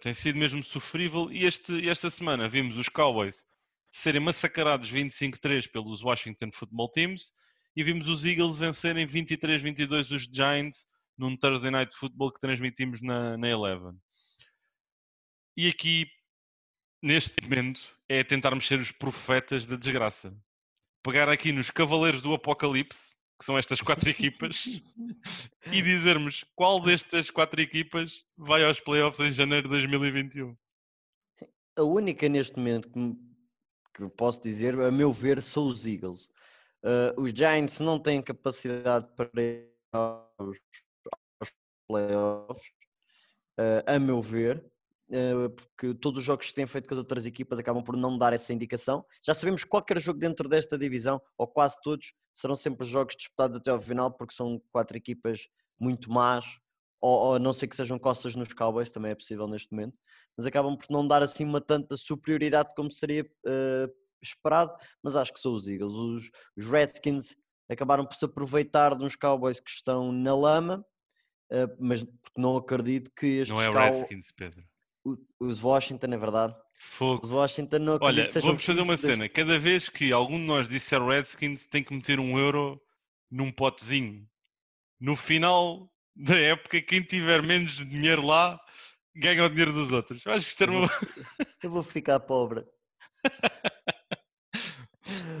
[0.00, 1.32] tem sido mesmo sofrível.
[1.32, 3.44] E este, esta semana vimos os Cowboys
[3.90, 7.32] serem massacrados 25-3 pelos Washington Football Teams
[7.74, 13.38] e vimos os Eagles vencerem 23-22 os Giants num Thursday Night Football que transmitimos na,
[13.38, 13.94] na Eleven.
[15.56, 16.06] E aqui,
[17.06, 20.36] neste momento, é tentarmos ser os profetas da desgraça.
[21.02, 24.64] Pegar aqui nos Cavaleiros do Apocalipse que são estas quatro equipas,
[25.70, 30.56] e dizermos qual destas quatro equipas vai aos playoffs em janeiro de 2021.
[31.76, 33.14] A única neste momento que,
[33.94, 36.30] que posso dizer, a meu ver, são os Eagles.
[36.82, 40.58] Uh, os Giants não têm capacidade para ir aos,
[41.40, 41.52] aos
[41.86, 42.72] playoffs,
[43.58, 44.64] uh, a meu ver.
[45.10, 48.18] Eh, porque todos os jogos que têm feito com as outras equipas acabam por não
[48.18, 49.04] dar essa indicação.
[49.24, 53.56] Já sabemos que qualquer jogo dentro desta divisão, ou quase todos, serão sempre jogos disputados
[53.56, 56.44] até ao final, porque são quatro equipas muito más,
[57.00, 59.96] ou, ou a não ser que sejam costas nos Cowboys, também é possível neste momento,
[60.36, 65.32] mas acabam por não dar assim uma tanta superioridade como seria uh, esperado, mas acho
[65.32, 65.94] que são os Eagles.
[65.94, 67.36] Os, os, Redskins
[67.70, 70.84] acabaram por se aproveitar de uns Cowboys que estão na lama,
[71.52, 72.04] uh, mas
[72.36, 74.64] não acredito que estes Não é o Redskins, Pedro
[75.40, 76.54] os Washington, é verdade.
[76.74, 77.24] Fogo.
[77.24, 79.28] Os Washington não Olha, vamos fazer uma cena.
[79.28, 82.80] Cada vez que algum de nós disser Redskins, tem que meter um euro
[83.30, 84.26] num potezinho.
[85.00, 88.58] No final da época, quem tiver menos dinheiro lá
[89.14, 90.24] ganha o dinheiro dos outros.
[90.24, 90.88] Eu acho que isto uma...
[91.62, 92.64] Eu vou ficar pobre.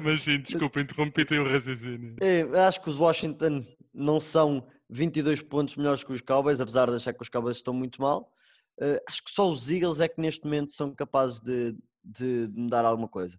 [0.02, 2.16] Mas sim, desculpa, interrompi o raciocínio.
[2.20, 6.96] É, acho que os Washington não são 22 pontos melhores que os Cowboys, apesar de
[6.96, 8.32] achar que os Cowboys estão muito mal.
[8.80, 11.72] Uh, acho que só os Eagles é que neste momento são capazes de,
[12.04, 13.38] de, de mudar alguma coisa.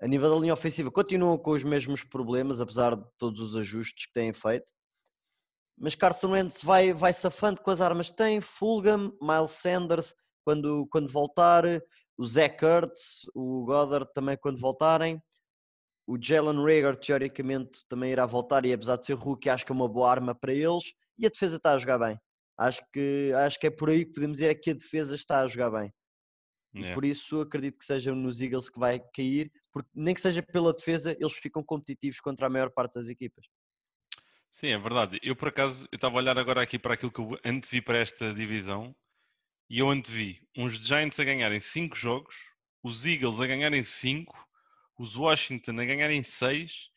[0.00, 4.06] A nível da linha ofensiva, continuam com os mesmos problemas, apesar de todos os ajustes
[4.06, 4.72] que têm feito.
[5.78, 8.40] Mas Carson Wentz vai, vai safando com as armas que tem.
[8.40, 10.14] Fulgham, Miles Sanders,
[10.44, 11.64] quando, quando voltar.
[12.18, 15.22] O Zach Ertz, o Goddard também quando voltarem.
[16.06, 18.66] O Jalen Rager, teoricamente, também irá voltar.
[18.66, 20.92] E apesar de ser rookie, acho que é uma boa arma para eles.
[21.18, 22.18] E a defesa está a jogar bem.
[22.58, 25.40] Acho que, acho que é por aí que podemos dizer é que a defesa está
[25.40, 25.92] a jogar bem.
[26.74, 26.94] Yeah.
[26.94, 30.72] Por isso acredito que seja nos Eagles que vai cair, porque nem que seja pela
[30.72, 33.44] defesa, eles ficam competitivos contra a maior parte das equipas.
[34.50, 35.18] Sim, é verdade.
[35.22, 37.98] Eu, por acaso, eu estava a olhar agora aqui para aquilo que eu antevi para
[37.98, 38.94] esta divisão
[39.68, 42.36] e eu antevi uns Giants a ganharem 5 jogos,
[42.82, 44.46] os Eagles a ganharem 5,
[44.98, 46.90] os Washington a ganharem 6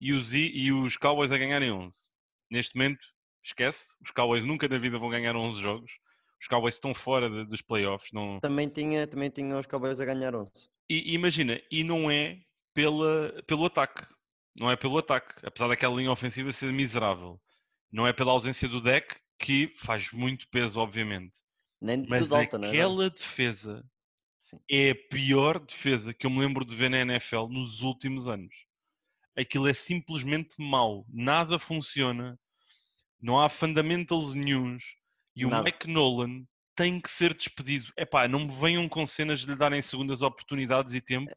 [0.00, 2.08] e os, E- e os Cowboys a ganharem 11.
[2.50, 3.06] Neste momento,
[3.46, 5.98] esquece, os Cowboys nunca na vida vão ganhar 11 jogos.
[6.40, 8.12] Os Cowboys estão fora de- dos playoffs.
[8.12, 8.38] Não...
[8.40, 10.50] Também tinha, também tinha os Cowboys a ganhar 11.
[10.88, 12.38] E, imagina, e não é
[12.74, 14.04] pela, pelo ataque.
[14.58, 15.34] Não é pelo ataque.
[15.44, 17.40] Apesar daquela linha ofensiva ser miserável.
[17.90, 21.38] Não é pela ausência do deck, que faz muito peso, obviamente.
[21.80, 22.70] Nem de Mas alta, não é?
[22.70, 23.84] aquela defesa
[24.42, 24.58] Sim.
[24.70, 28.54] é a pior defesa que eu me lembro de ver na NFL nos últimos anos.
[29.36, 31.04] Aquilo é simplesmente mau.
[31.08, 32.38] Nada funciona.
[33.26, 34.96] Não há fundamentals nenhuns.
[35.34, 35.64] E o Nada.
[35.64, 37.92] Mike Nolan tem que ser despedido.
[37.96, 41.34] Epá, não me venham com cenas de lhe darem segundas oportunidades e tempo.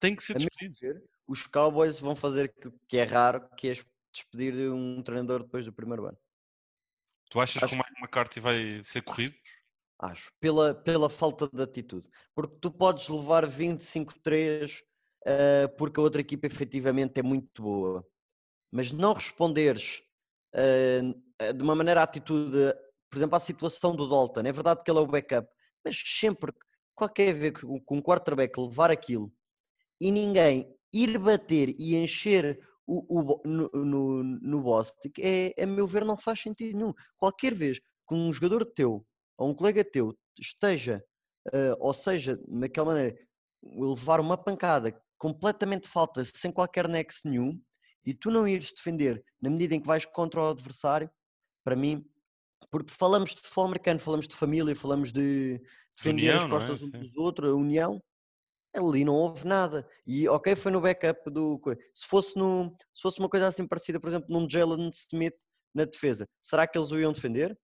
[0.00, 1.00] Tem que ser despedido.
[1.28, 3.72] Os Cowboys vão fazer aquilo que é raro, que é
[4.12, 6.18] despedir um treinador depois do primeiro ano.
[7.30, 9.36] Tu achas Acho que o Mike McCarthy vai ser corrido?
[10.00, 10.28] Acho.
[10.40, 12.10] Pela, pela falta de atitude.
[12.34, 14.82] Porque tu podes levar 25-3
[15.24, 18.04] eh, porque a outra equipa efetivamente é muito boa.
[18.72, 20.02] Mas não responderes
[20.54, 22.74] de uma maneira à atitude,
[23.10, 24.40] por exemplo, à situação do Dalton.
[24.40, 25.48] É verdade que ele é o backup,
[25.84, 26.52] mas sempre,
[26.94, 27.52] qualquer vez
[27.84, 29.32] com um quarterback levar aquilo
[30.00, 35.86] e ninguém ir bater e encher o, o no, no, no Bostic, é, a meu
[35.86, 36.92] ver, não faz sentido nenhum.
[37.16, 39.06] Qualquer vez que um jogador teu
[39.38, 41.02] ou um colega teu esteja,
[41.52, 43.18] eh, ou seja, naquela maneira,
[43.62, 47.60] levar uma pancada completamente falta, sem qualquer nexo nenhum,
[48.04, 51.10] e tu não ires defender na medida em que vais contra o adversário,
[51.64, 52.04] para mim,
[52.70, 55.60] porque falamos de futebol americano, falamos de família, falamos de
[55.96, 56.48] defender união, as é?
[56.48, 56.98] costas uns Sim.
[57.00, 58.02] dos outros, a união,
[58.74, 59.86] ali não houve nada.
[60.06, 61.60] E ok, foi no backup do.
[61.94, 65.36] Se fosse, no, se fosse uma coisa assim parecida, por exemplo, num Jalen Smith
[65.74, 67.56] na defesa, será que eles o iam defender?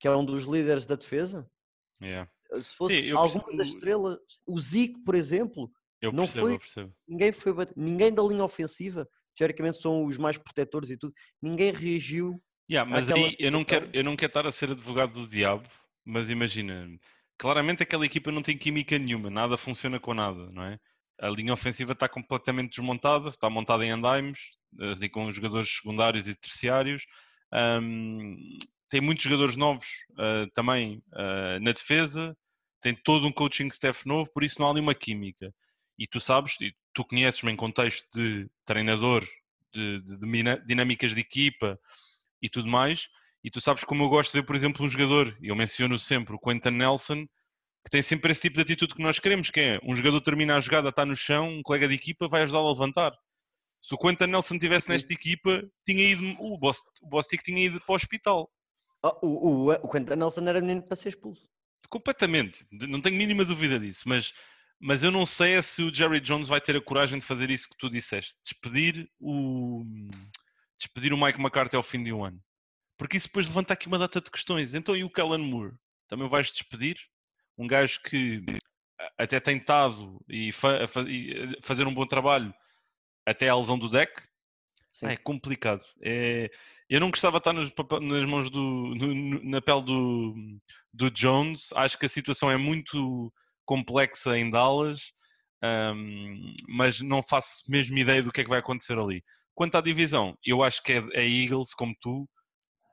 [0.00, 1.48] Que é um dos líderes da defesa?
[2.00, 2.30] Yeah.
[2.62, 6.54] Se fosse Sim, alguma das percebo- estrelas, o Zico, por exemplo, Eu Não percebo, foi-
[6.54, 6.94] eu percebo.
[7.08, 12.42] ninguém foi ninguém da linha ofensiva, teoricamente são os mais protetores e tudo, ninguém reagiu.
[12.70, 15.66] Yeah, mas aí eu não, quero, eu não quero estar a ser advogado do diabo,
[16.04, 16.86] mas imagina,
[17.38, 20.78] claramente aquela equipa não tem química nenhuma, nada funciona com nada, não é?
[21.20, 24.40] A linha ofensiva está completamente desmontada, está montada em andaimes,
[24.78, 27.04] ali com jogadores secundários e terciários.
[27.52, 28.36] Ahm,
[28.88, 29.86] tem muitos jogadores novos
[30.18, 32.36] ah, também ah, na defesa,
[32.80, 35.52] tem todo um coaching staff novo, por isso não há ali uma química.
[35.98, 39.26] E tu sabes, e tu conheces-me em contexto de treinador,
[39.72, 41.78] de, de- de dinâmicas de equipa
[42.40, 43.08] e tudo mais,
[43.42, 45.98] e tu sabes como eu gosto de ver, por exemplo, um jogador, e eu menciono
[45.98, 47.26] sempre o Quentin Nelson,
[47.84, 50.56] que tem sempre esse tipo de atitude que nós queremos, que é um jogador termina
[50.56, 53.12] a jogada, está no chão, um colega de equipa vai ajudá-lo a levantar.
[53.80, 57.96] Se o Quentin Nelson estivesse nesta equipa, tinha ido, o Bostic tinha ido para o
[57.96, 58.50] hospital.
[59.02, 61.48] Ah, o, o, o Quentin Nelson era menino para ser expulso.
[61.88, 64.34] Completamente, não tenho mínima dúvida disso, mas,
[64.80, 67.50] mas eu não sei é se o Jerry Jones vai ter a coragem de fazer
[67.50, 69.84] isso que tu disseste, despedir o,
[70.76, 72.40] despedir o Mike McCarthy ao fim de um ano.
[72.96, 74.74] Porque isso depois levanta aqui uma data de questões.
[74.74, 75.74] Então, e o Kellen Moore?
[76.08, 76.98] Também vais despedir?
[77.56, 78.44] Um gajo que
[79.16, 82.52] até tem estado e, fa- e, a fazer um bom trabalho
[83.26, 84.22] até a lesão do deck?
[85.02, 85.84] Ah, é complicado.
[86.02, 86.50] É,
[86.88, 88.60] eu não gostava de estar papa- nas mãos do,
[88.96, 90.34] no- na pele do,
[90.92, 91.72] do Jones.
[91.74, 93.32] Acho que a situação é muito
[93.68, 95.12] complexa em Dallas,
[95.62, 99.22] ahm, mas não faço mesmo ideia do que é que vai acontecer ali.
[99.54, 102.26] Quanto à divisão, eu acho que é a Eagles, como tu,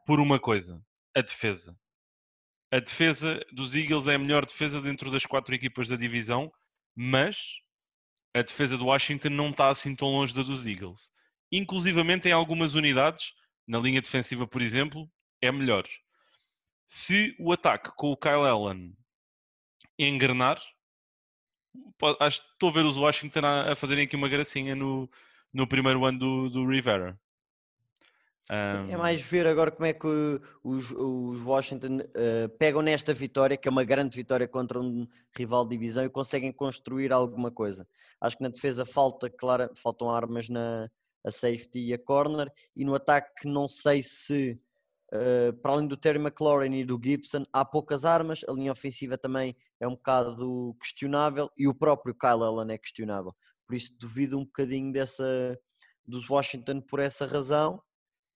[0.06, 0.82] por uma coisa:
[1.16, 1.78] a defesa.
[2.74, 6.52] A defesa dos Eagles é a melhor defesa dentro das quatro equipas da divisão,
[6.94, 7.38] mas
[8.36, 11.10] a defesa do Washington não está assim tão longe da dos Eagles.
[11.50, 13.32] Inclusivamente em algumas unidades,
[13.66, 15.10] na linha defensiva, por exemplo,
[15.42, 15.86] é melhor.
[16.86, 18.94] Se o ataque com o Kyle Allen
[19.97, 20.62] engrenar,
[22.19, 25.10] acho que estou a ver os Washington a, a fazerem aqui uma gracinha no,
[25.53, 27.19] no primeiro ano do, do Rivera.
[28.47, 30.08] É Ahm, mais ver agora como é que
[30.63, 35.65] os, os Washington eh, pegam nesta vitória, que é uma grande vitória contra um rival
[35.65, 37.88] de divisão, e conseguem construir alguma coisa.
[38.21, 40.89] Acho que na defesa falta, claro, faltam armas na
[41.25, 44.60] a safety e a corner, e no ataque não sei se,
[45.12, 49.17] eh, para além do Terry McLaurin e do Gibson, há poucas armas, a linha ofensiva
[49.17, 53.36] também é um bocado questionável, e o próprio Kyle Allen é questionável.
[53.68, 55.60] Por isso duvido um bocadinho dessa,
[56.06, 57.82] dos Washington por essa razão.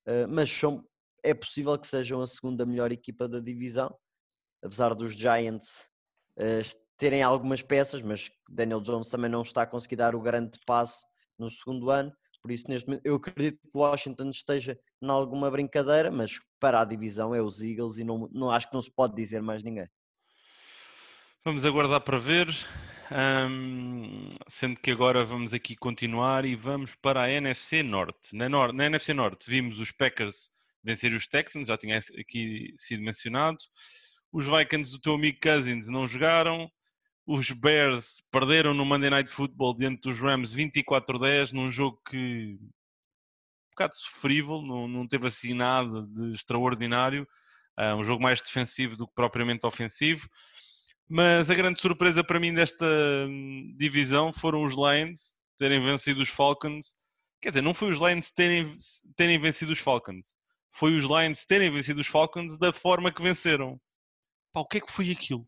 [0.07, 0.83] Uh, mas são,
[1.23, 3.95] é possível que sejam a segunda melhor equipa da divisão,
[4.63, 5.87] apesar dos Giants
[6.37, 10.59] uh, terem algumas peças, mas Daniel Jones também não está a conseguir dar o grande
[10.65, 11.05] passo
[11.37, 12.11] no segundo ano.
[12.41, 16.85] Por isso, neste momento, eu acredito que Washington esteja em alguma brincadeira, mas para a
[16.85, 19.87] divisão é os Eagles e não, não acho que não se pode dizer mais ninguém.
[21.45, 22.49] Vamos aguardar para ver.
[23.11, 28.35] Um, sendo que agora vamos aqui continuar e vamos para a NFC Norte.
[28.35, 30.51] Na, Nor na NFC Norte vimos os Packers
[30.83, 33.57] vencer os Texans, já tinha aqui sido mencionado.
[34.33, 36.69] Os Vikings do teu amigo Cousins não jogaram.
[37.25, 43.69] Os Bears perderam no Monday Night Football diante dos Rams 24-10, num jogo que um
[43.71, 47.25] bocado sofrível, não, não teve assim nada de extraordinário.
[47.79, 50.29] Uh, um jogo mais defensivo do que propriamente ofensivo.
[51.09, 52.85] Mas a grande surpresa para mim desta
[53.27, 56.95] hum, divisão foram os Lions terem vencido os Falcons.
[57.41, 58.77] Quer dizer, não foi os Lions terem,
[59.15, 60.35] terem vencido os Falcons.
[60.71, 63.79] Foi os Lions terem vencido os Falcons da forma que venceram.
[64.53, 65.47] Pá, o que é que foi aquilo?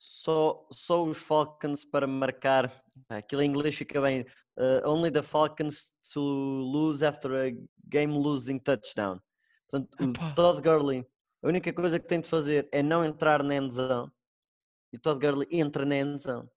[0.00, 2.72] só, só os Falcons para marcar.
[3.08, 4.22] Aquilo em inglês fica bem.
[4.56, 7.50] Uh, only the Falcons to lose after a
[7.88, 9.20] game losing touchdown.
[9.70, 11.06] Portanto, o Todd Gurley,
[11.42, 14.10] a única coisa que tem de fazer é não entrar na endzone.
[14.92, 16.48] E o Todd Gurley entra na endzone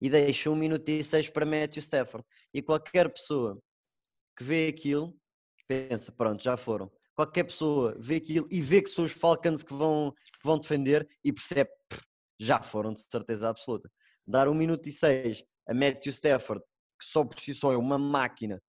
[0.00, 2.26] e deixa um minuto e seis para Matthew Stafford.
[2.54, 3.60] E qualquer pessoa
[4.36, 5.14] que vê aquilo
[5.68, 6.90] pensa: pronto, já foram.
[7.14, 11.06] Qualquer pessoa vê aquilo e vê que são os Falcons que vão, que vão defender
[11.22, 11.70] e percebe:
[12.38, 13.90] já foram de certeza absoluta.
[14.26, 16.64] Dar um minuto e seis a Matthew Stafford,
[16.98, 18.60] que só por si só é uma máquina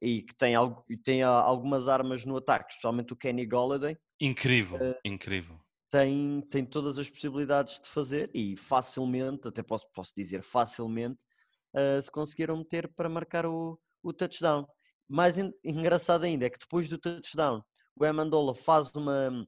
[0.00, 3.96] e que tem, algo, tem algumas armas no ataque, especialmente o Kenny Golladay.
[4.20, 5.58] Incrível, uh, incrível.
[5.90, 11.18] Tem, tem todas as possibilidades de fazer e facilmente, até posso, posso dizer facilmente,
[11.74, 14.66] uh, se conseguiram meter para marcar o, o touchdown.
[15.08, 17.62] Mais engraçado ainda é que depois do touchdown,
[17.96, 19.46] o Amendola faz uma,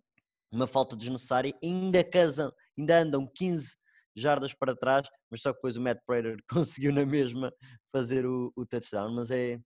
[0.52, 3.74] uma falta desnecessária, ainda casam, ainda andam 15
[4.16, 7.52] jardas para trás, mas só que depois o Matt Prater conseguiu na mesma
[7.92, 9.14] fazer o, o touchdown.
[9.14, 9.58] Mas é.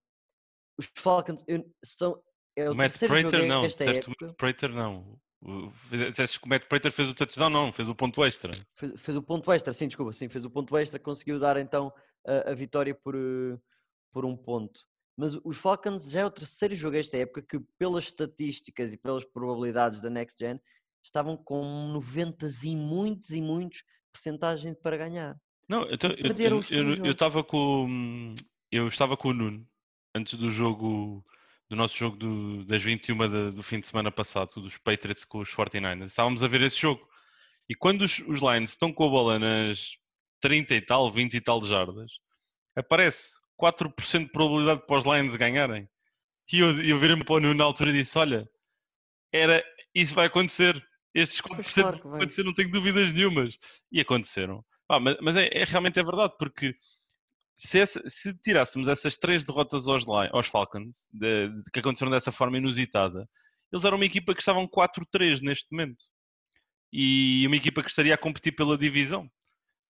[0.81, 2.19] Os Falcons eu, são.
[2.57, 5.21] É o, o Matt Prater não, disseste o Matt Prater não.
[5.90, 8.53] Disseste que o Matt Prater fez o touchdown, não, fez o ponto extra.
[8.75, 11.93] Fez, fez, o ponto extra, sim, desculpa, sim, fez o ponto extra, conseguiu dar então
[12.27, 13.59] a, a vitória por, eh,
[14.11, 14.81] por um ponto.
[15.16, 19.25] Mas os Falcons já é o terceiro jogo esta época que, pelas estatísticas e pelas
[19.25, 20.59] probabilidades da Next Gen,
[21.05, 21.62] estavam com
[21.93, 25.38] 90 e muitos e muitos porcentagem para ganhar.
[25.69, 28.35] Não, então, eu eu estava com
[28.73, 29.69] eu estava com o Nuno
[30.14, 31.25] antes do jogo
[31.68, 35.38] do nosso jogo do, das 21 de, do fim de semana passado, dos Patriots com
[35.38, 36.07] os 49ers.
[36.07, 37.09] Estávamos a ver esse jogo.
[37.68, 39.96] E quando os, os Lions estão com a bola nas
[40.40, 42.11] 30 e tal, 20 e tal jardas,
[42.75, 45.88] aparece 4% de probabilidade para os Lions ganharem.
[46.53, 48.49] E eu, eu virei-me para o Nuno na altura e disse: Olha,
[49.33, 50.85] era, isso vai acontecer.
[51.14, 53.57] Estes 4% claro vão acontecer, não tenho dúvidas nenhumas.
[53.92, 54.64] E aconteceram.
[54.88, 56.75] Ah, mas, mas é, é, realmente é verdade, porque
[57.61, 62.33] se, essa, se tirássemos essas três derrotas aos, aos Falcons, de, de, que aconteceram dessa
[62.33, 63.29] forma inusitada,
[63.70, 66.03] eles eram uma equipa que estavam 4-3 neste momento.
[66.92, 69.31] E uma equipa que estaria a competir pela divisão.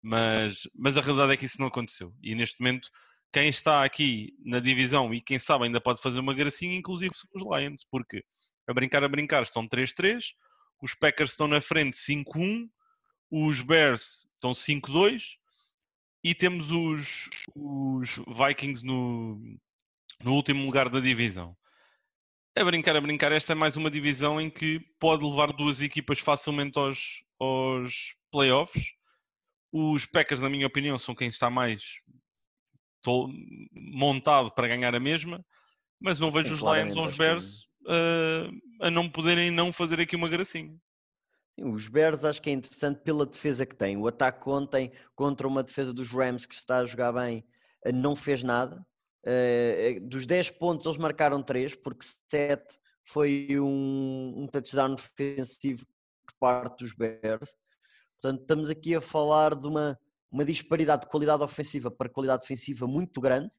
[0.02, 2.12] Mas, mas a realidade é que isso não aconteceu.
[2.22, 2.88] E neste momento,
[3.32, 7.30] quem está aqui na divisão e quem sabe ainda pode fazer uma gracinha, inclusive são
[7.34, 8.24] os Lions, porque
[8.66, 10.24] a brincar, a brincar, estão 3-3,
[10.82, 12.68] os Packers estão na frente 5-1,
[13.30, 15.39] os Bears estão 5-2
[16.22, 19.40] e temos os, os Vikings no,
[20.22, 21.56] no último lugar da divisão.
[22.56, 26.18] A brincar, a brincar, esta é mais uma divisão em que pode levar duas equipas
[26.18, 28.92] facilmente aos, aos playoffs.
[29.72, 31.82] Os Packers, na minha opinião, são quem está mais
[33.72, 35.44] montado para ganhar a mesma,
[35.98, 40.00] mas não vejo Sim, os Lions ou os Bears uh, a não poderem não fazer
[40.00, 40.76] aqui uma gracinha.
[41.58, 43.96] Os Bears acho que é interessante pela defesa que tem.
[43.96, 47.44] O ataque ontem contra uma defesa dos Rams que está a jogar bem
[47.84, 48.84] eh, não fez nada.
[49.22, 55.84] Uh, dos 10 pontos eles marcaram 3, porque 7 foi um, um touchdown defensivo
[56.24, 57.54] por parte dos Bears.
[58.20, 59.98] Portanto, estamos aqui a falar de uma,
[60.30, 63.50] uma disparidade de qualidade ofensiva para qualidade defensiva muito grande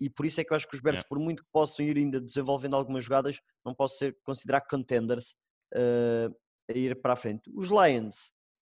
[0.00, 1.98] e por isso é que eu acho que os Bears, por muito que possam ir
[1.98, 5.34] ainda desenvolvendo algumas jogadas, não posso ser considerar contenders
[5.74, 6.34] uh,
[6.70, 7.50] a ir para a frente.
[7.54, 8.30] Os Lions,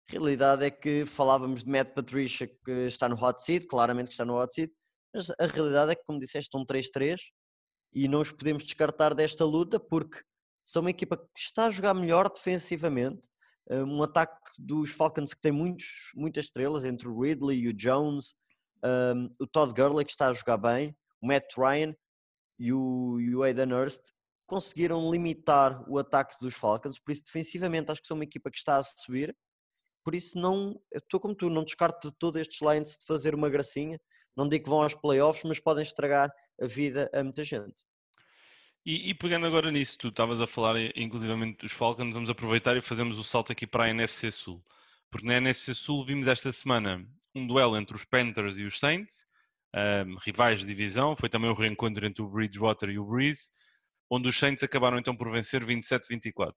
[0.08, 4.12] a realidade é que falávamos de Matt Patricia que está no hot seat, claramente que
[4.12, 4.72] está no hot seat,
[5.14, 7.18] mas a realidade é que, como disseste, estão 3-3
[7.92, 10.20] e não os podemos descartar desta luta porque
[10.64, 13.28] são uma equipa que está a jogar melhor defensivamente,
[13.70, 17.72] eh, um ataque dos Falcons que tem muitos, muitas estrelas, entre o Ridley e o
[17.72, 18.34] Jones,
[18.84, 21.94] um, eh, o Todd Gurley que está a jogar bem, o Matt Ryan
[22.58, 24.12] e o, e o Hurst,
[24.46, 28.58] conseguiram limitar o ataque dos Falcons, por isso defensivamente acho que são uma equipa que
[28.58, 29.36] está a subir,
[30.04, 33.50] por isso não, estou como tu, não descarto de todo estes Lions de fazer uma
[33.50, 34.00] gracinha,
[34.36, 36.30] não digo que vão aos playoffs, mas podem estragar
[36.60, 37.74] a vida a muita gente.
[38.84, 42.80] E, e, pegando agora nisso, tu estavas a falar inclusivamente dos Falcons, vamos aproveitar e
[42.80, 44.64] fazemos o salto aqui para a NFC Sul.
[45.10, 49.26] Porque na NFC Sul vimos esta semana um duelo entre os Panthers e os Saints,
[49.74, 53.50] um, rivais de divisão, foi também o reencontro entre o Bridgewater e o Breeze,
[54.10, 56.52] onde os Saints acabaram então por vencer 27-24.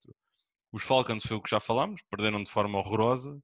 [0.72, 3.42] Os Falcons foi o que já falámos, perderam de forma horrorosa,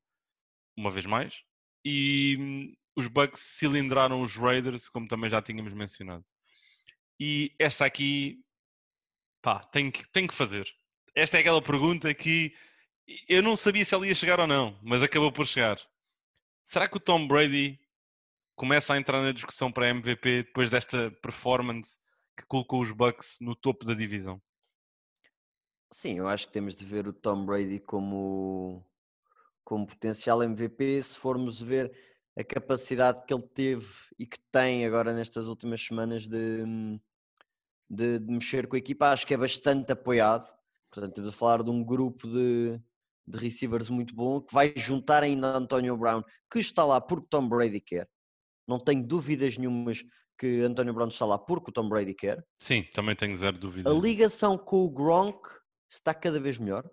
[0.78, 1.42] uma vez mais,
[1.84, 6.26] e hum, os Bucks cilindraram os Raiders, como também já tínhamos mencionado.
[7.20, 8.44] E esta aqui,
[9.42, 10.68] pá, tem que, tem que fazer.
[11.16, 12.54] Esta é aquela pergunta que
[13.28, 15.80] eu não sabia se ela ia chegar ou não, mas acabou por chegar.
[16.64, 17.80] Será que o Tom Brady
[18.56, 22.00] começa a entrar na discussão para MVP depois desta performance
[22.36, 24.42] que colocou os Bucks no topo da divisão?
[25.92, 28.86] Sim, eu acho que temos de ver o Tom Brady como,
[29.64, 31.96] como potencial MVP se formos ver
[32.38, 33.88] a capacidade que ele teve
[34.20, 36.64] e que tem agora nestas últimas semanas de,
[37.90, 39.12] de, de mexer com a equipa.
[39.12, 40.54] Acho que é bastante apoiado.
[40.92, 42.80] Portanto, estamos a falar de um grupo de,
[43.26, 47.48] de receivers muito bom que vai juntar ainda Antonio Brown, que está lá porque Tom
[47.48, 48.10] Brady quer.
[48.68, 50.04] Não tenho dúvidas nenhumas
[50.38, 52.46] que Antonio Brown está lá porque o Tom Brady quer.
[52.58, 53.92] Sim, também tenho zero dúvidas.
[53.92, 55.48] A ligação com o Gronk
[55.90, 56.90] está cada vez melhor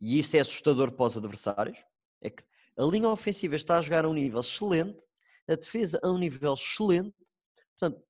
[0.00, 1.78] e isso é assustador para os adversários.
[2.22, 2.42] É que
[2.76, 5.04] a linha ofensiva está a jogar a um nível excelente,
[5.48, 7.14] a defesa a um nível excelente.
[7.78, 8.02] Portanto,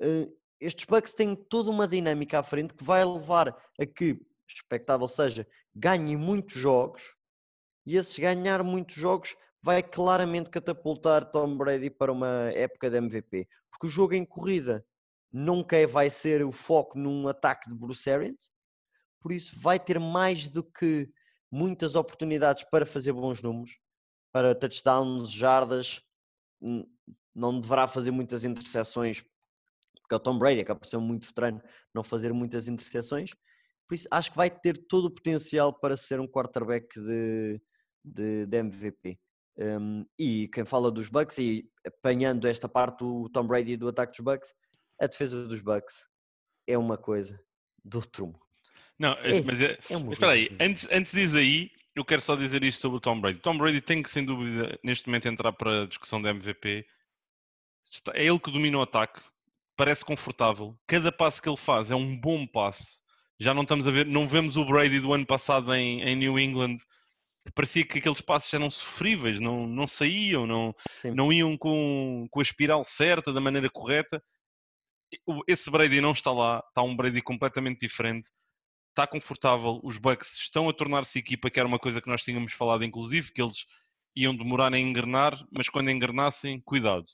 [0.00, 0.28] eh,
[0.60, 4.18] estes Bucks têm toda uma dinâmica à frente que vai levar a que,
[4.48, 7.14] expectável seja, ganhem muitos jogos
[7.84, 13.48] e esses ganhar muitos jogos vai claramente catapultar Tom Brady para uma época de MVP.
[13.76, 14.84] Porque o jogo em corrida
[15.30, 18.50] nunca é, vai ser o foco num ataque de Bruce Arians,
[19.20, 21.10] por isso vai ter mais do que
[21.50, 23.78] muitas oportunidades para fazer bons números,
[24.32, 26.00] para touchdowns, jardas,
[27.34, 29.22] não deverá fazer muitas interseções,
[30.00, 31.62] porque é o Tom Brady, acaba por ser muito estranho
[31.94, 33.30] não fazer muitas interseções,
[33.86, 37.60] por isso acho que vai ter todo o potencial para ser um quarterback de,
[38.02, 39.18] de, de MVP.
[39.58, 44.12] Um, e quem fala dos Bucks e apanhando esta parte do Tom Brady do ataque
[44.12, 44.54] dos Bucks,
[45.00, 46.06] a defesa dos Bucks
[46.66, 47.40] é uma coisa
[47.84, 48.40] do outro mundo.
[48.98, 52.36] Não, é, mas, é, é mas espera aí, antes, antes diz aí, eu quero só
[52.36, 53.38] dizer isto sobre o Tom Brady.
[53.38, 56.86] Tom Brady tem que, sem dúvida, neste momento entrar para a discussão da MVP.
[58.14, 59.20] É ele que domina o ataque,
[59.76, 60.78] parece confortável.
[60.86, 63.00] Cada passo que ele faz é um bom passe.
[63.38, 66.38] Já não estamos a ver, não vemos o Brady do ano passado em, em New
[66.38, 66.76] England,
[67.46, 70.74] que parecia que aqueles passos eram sofríveis, não, não saíam, não,
[71.14, 74.22] não iam com, com a espiral certa, da maneira correta.
[75.46, 78.28] Esse Brady não está lá, está um Brady completamente diferente
[78.96, 82.54] está confortável, os Bucks estão a tornar-se equipa, que era uma coisa que nós tínhamos
[82.54, 83.66] falado, inclusive, que eles
[84.16, 87.04] iam demorar a engrenar, mas quando engrenassem, cuidado.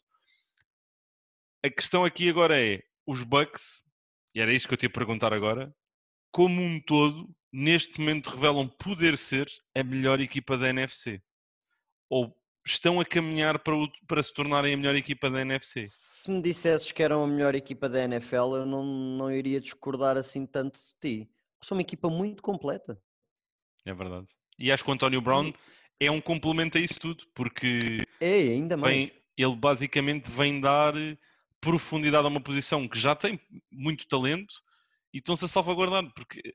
[1.64, 3.82] A questão aqui agora é, os Bucks,
[4.32, 5.74] e era isto que eu te ia perguntar agora,
[6.30, 11.20] como um todo, neste momento revelam poder ser a melhor equipa da NFC?
[12.09, 12.34] Ou
[12.64, 15.86] estão a caminhar para, o, para se tornarem a melhor equipa da NFC?
[15.88, 20.16] Se me dissesses que eram a melhor equipa da NFL, eu não, não iria discordar
[20.16, 21.30] assim tanto de ti
[21.64, 23.00] são uma equipa muito completa.
[23.84, 24.26] É verdade.
[24.59, 25.53] E acho que o António Brown
[25.98, 28.94] é um complemento a isso tudo, porque é, ainda mais.
[28.94, 30.94] Vem, ele basicamente vem dar
[31.61, 33.40] profundidade a uma posição que já tem
[33.70, 34.55] muito talento
[35.12, 36.55] e estão-se a salvaguardar, porque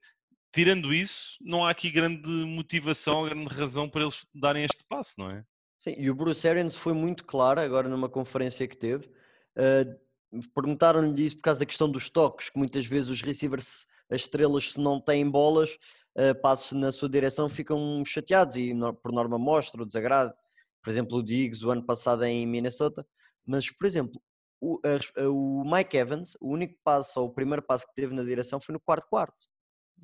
[0.52, 5.32] tirando isso, não há aqui grande motivação, grande razão para eles darem este passo, não
[5.32, 5.44] é?
[5.80, 9.08] Sim, e o Bruce Arians foi muito claro agora numa conferência que teve.
[9.56, 10.08] Uh,
[10.54, 14.72] Perguntaram-lhe isso por causa da questão dos toques, que muitas vezes os receivers as estrelas,
[14.72, 15.78] se não têm bolas,
[16.18, 20.34] uh, passos na sua direção, ficam chateados e por norma mostra o desagrado.
[20.82, 23.06] Por exemplo, o Diggs, o ano passado em Minnesota.
[23.46, 24.22] Mas, por exemplo,
[24.62, 28.24] o, a, o Mike Evans, o único passo, ou o primeiro passo que teve na
[28.24, 29.48] direção foi no quarto quarto.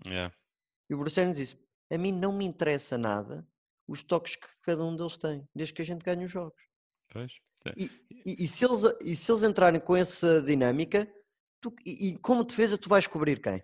[0.06, 0.34] Yeah.
[0.89, 1.58] E o Bruce Arians disse:
[1.89, 3.48] A mim não me interessa nada
[3.88, 6.62] os toques que cada um deles tem, desde que a gente ganhe os jogos.
[7.12, 7.34] Pois.
[7.66, 7.74] É.
[7.78, 7.91] E,
[8.26, 11.12] e, e, se eles, e se eles entrarem com essa dinâmica,
[11.62, 13.64] tu, e, e, como defesa, tu vais cobrir quem?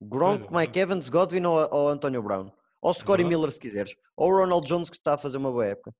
[0.00, 2.52] Gronk, é, Mike Evans, Godwin ou, ou Antonio Brown.
[2.80, 3.96] Ou é Scottie é Miller, se quiseres.
[4.16, 5.94] Ou Ronald Jones, que está a fazer uma boa época.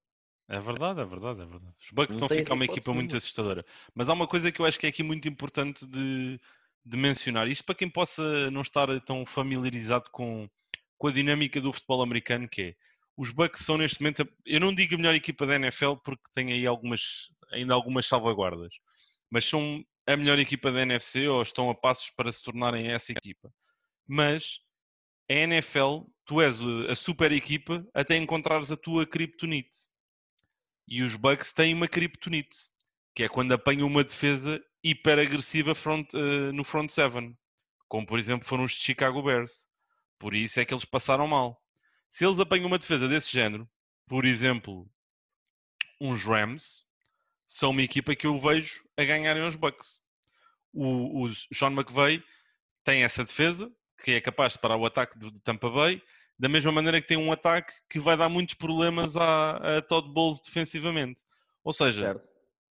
[0.49, 1.75] É verdade, é verdade, é verdade.
[1.81, 3.65] Os Bucks estão a ficar uma equipa muito assustadora.
[3.95, 6.39] Mas há uma coisa que eu acho que é aqui muito importante de,
[6.85, 7.49] de mencionar.
[7.49, 10.49] Isto para quem possa não estar tão familiarizado com,
[10.99, 12.75] com a dinâmica do futebol americano, que é
[13.17, 16.53] os Bucks são neste momento, eu não digo a melhor equipa da NFL porque tem
[16.53, 18.75] aí algumas, ainda algumas salvaguardas,
[19.31, 23.13] mas são a melhor equipa da NFC ou estão a passos para se tornarem essa
[23.13, 23.53] equipa.
[24.07, 24.61] Mas
[25.31, 26.61] a NFL, tu és
[26.91, 29.89] a super equipa até encontrares a tua kryptonite.
[30.87, 32.69] E os Bucks têm uma kryptonite,
[33.15, 37.37] que é quando apanham uma defesa hiper agressiva front, uh, no front seven,
[37.89, 39.67] como por exemplo foram os de Chicago Bears.
[40.19, 41.61] Por isso é que eles passaram mal.
[42.09, 43.69] Se eles apanham uma defesa desse género,
[44.07, 44.89] por exemplo,
[46.01, 46.85] uns Rams,
[47.47, 49.99] são uma equipa que eu vejo a ganharem os Bucks.
[50.73, 52.23] O, o Sean McVay
[52.85, 53.73] tem essa defesa,
[54.03, 56.03] que é capaz de parar o ataque de Tampa Bay,
[56.39, 60.09] da mesma maneira que tem um ataque que vai dar muitos problemas a, a Todd
[60.09, 61.23] Bowles defensivamente.
[61.63, 62.34] Ou seja, certo.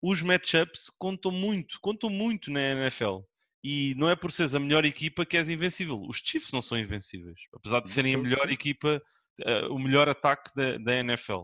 [0.08, 3.18] Os matchups contam muito, contam muito na NFL.
[3.64, 6.00] E não é por seres a melhor equipa que és invencível.
[6.08, 9.02] Os Chiefs não são invencíveis, apesar de serem a melhor equipa,
[9.40, 11.42] uh, o melhor ataque da, da NFL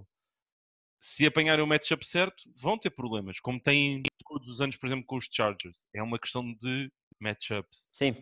[1.01, 5.05] se apanharem o matchup certo, vão ter problemas, como têm todos os anos, por exemplo,
[5.05, 5.89] com os Chargers.
[5.93, 7.89] É uma questão de matchups.
[7.91, 8.15] Sim.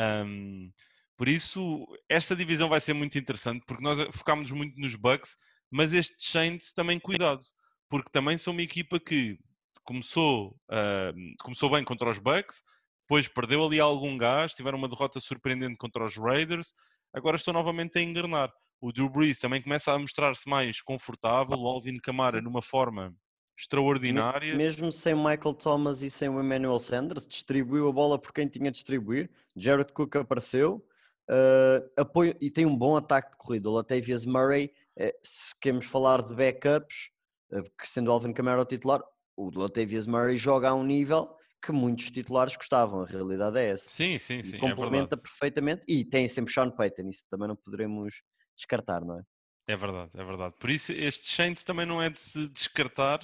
[0.00, 0.72] Um,
[1.16, 5.36] por isso, esta divisão vai ser muito interessante, porque nós focámos muito nos Bucks,
[5.70, 7.40] mas estes Saints também cuidado,
[7.88, 9.38] porque também são uma equipa que
[9.84, 12.62] começou, uh, começou bem contra os Bucks,
[13.02, 16.74] depois perdeu ali algum gás, tiveram uma derrota surpreendente contra os Raiders,
[17.12, 18.52] agora estão novamente a engrenar
[18.84, 23.16] o Drew Brees também começa a mostrar-se mais confortável, o Alvin Kamara numa forma
[23.58, 24.54] extraordinária.
[24.54, 28.46] Mesmo sem o Michael Thomas e sem o Emmanuel Sanders, distribuiu a bola por quem
[28.46, 29.30] tinha de distribuir.
[29.56, 30.86] Jared Cook apareceu
[31.30, 33.70] uh, apoio, e tem um bom ataque de corrida.
[33.70, 37.10] O Latavius Murray, eh, se queremos falar de backups,
[37.52, 39.00] uh, sendo o Alvin Kamara o titular,
[39.36, 43.88] o Latavius Murray joga a um nível que muitos titulares gostavam, a realidade é essa.
[43.88, 44.52] Sim, sim, sim.
[44.52, 48.22] E é complementa é perfeitamente e tem sempre Sean Payton, isso também não poderemos
[48.54, 49.22] descartar, não é?
[49.66, 50.54] É verdade, é verdade.
[50.58, 53.20] Por isso, este Saints também não é de se descartar,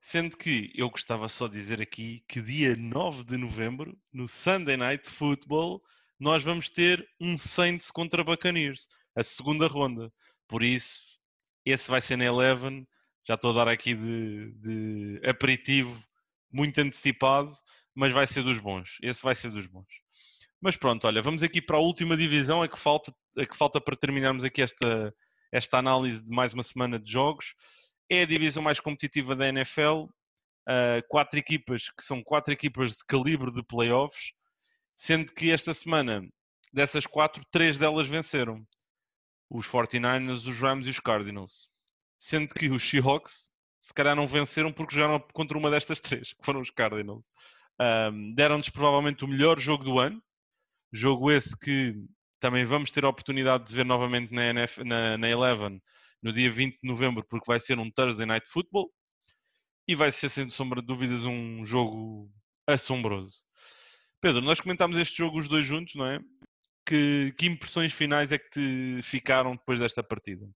[0.00, 4.76] sendo que eu gostava só de dizer aqui que dia 9 de novembro, no Sunday
[4.76, 5.80] Night Football,
[6.18, 10.12] nós vamos ter um Saints contra Buccaneers, a segunda ronda.
[10.48, 11.20] Por isso,
[11.64, 12.86] esse vai ser na Eleven.
[13.26, 16.00] Já estou a dar aqui de, de aperitivo
[16.52, 17.52] muito antecipado,
[17.94, 18.98] mas vai ser dos bons.
[19.02, 19.86] Esse vai ser dos bons.
[20.60, 23.80] Mas pronto, olha, vamos aqui para a última divisão, a que falta, a que falta
[23.80, 25.12] para terminarmos aqui esta,
[25.52, 27.54] esta análise de mais uma semana de jogos.
[28.08, 30.04] É a divisão mais competitiva da NFL.
[30.68, 34.32] Uh, quatro equipas que são quatro equipas de calibre de playoffs,
[34.96, 36.26] sendo que esta semana,
[36.72, 38.66] dessas quatro, três delas venceram.
[39.48, 41.70] Os 49ers, os Rams e os Cardinals.
[42.18, 43.50] Sendo que os Seahawks,
[43.80, 47.22] se calhar não venceram porque jogaram contra uma destas três, que foram os Cardinals.
[47.80, 50.22] Um, Deram-nos provavelmente o melhor jogo do ano,
[50.92, 51.94] Jogo esse que
[52.40, 55.80] também vamos ter a oportunidade de ver novamente na, NF, na, na Eleven
[56.22, 58.90] no dia 20 de novembro, porque vai ser um Thursday Night Football
[59.86, 62.30] e vai ser, sem sombra de dúvidas, um jogo
[62.66, 63.44] assombroso.
[64.20, 66.18] Pedro, nós comentámos este jogo os dois juntos, não é?
[66.84, 70.48] Que, que impressões finais é que te ficaram depois desta partida?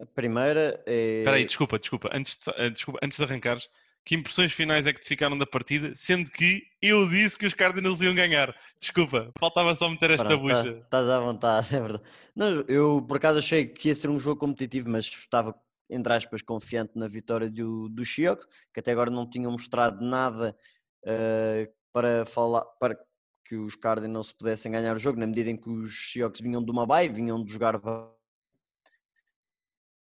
[0.00, 1.18] A primeira é.
[1.18, 2.10] Espera aí, desculpa, desculpa.
[2.12, 3.68] Antes de, eh, desculpa, antes de arrancares,
[4.04, 7.54] que impressões finais é que te ficaram da partida, sendo que eu disse que os
[7.54, 8.54] Cardinals iam ganhar.
[8.80, 10.80] Desculpa, faltava só meter esta Pronto, bucha.
[10.82, 12.02] Estás à vontade, é verdade.
[12.34, 15.54] Não, eu por acaso achei que ia ser um jogo competitivo, mas estava,
[15.88, 20.56] entre aspas, confiante na vitória do, do Seahawks, que até agora não tinham mostrado nada
[21.04, 22.98] uh, para falar, para
[23.44, 26.70] que os Cardinals pudessem ganhar o jogo, na medida em que os Seahawks vinham de
[26.70, 27.78] uma bye, vinham de jogar.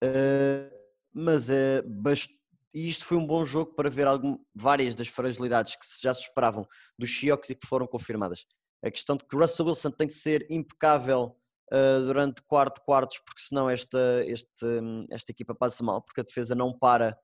[0.04, 0.72] Uh,
[1.14, 2.42] mas é bastante
[2.74, 6.22] e isto foi um bom jogo para ver algum, várias das fragilidades que já se
[6.22, 6.66] esperavam
[6.98, 8.46] dos Seahawks e que foram confirmadas.
[8.84, 11.38] A questão de que Russell Wilson tem que ser impecável
[11.72, 14.66] uh, durante quarto quartos, porque senão esta, este,
[15.10, 17.18] esta equipa passa mal, porque a defesa não para,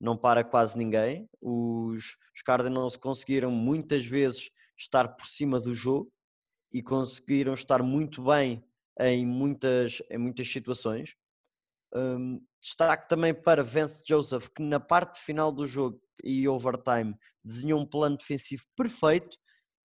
[0.00, 1.28] não para quase ninguém.
[1.40, 6.10] Os, os Cardinals conseguiram muitas vezes estar por cima do jogo
[6.72, 8.64] e conseguiram estar muito bem
[9.00, 11.14] em muitas, em muitas situações.
[11.94, 17.80] Um, destaque também para Vance Joseph, que na parte final do jogo e overtime desenhou
[17.80, 19.36] um plano defensivo perfeito,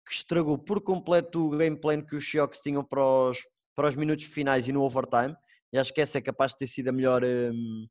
[0.08, 3.40] que estragou por completo o game plan que os Seahawks tinham para os,
[3.76, 5.36] para os minutos finais e no overtime.
[5.72, 7.88] E acho que essa é capaz de ter sido a melhor, um,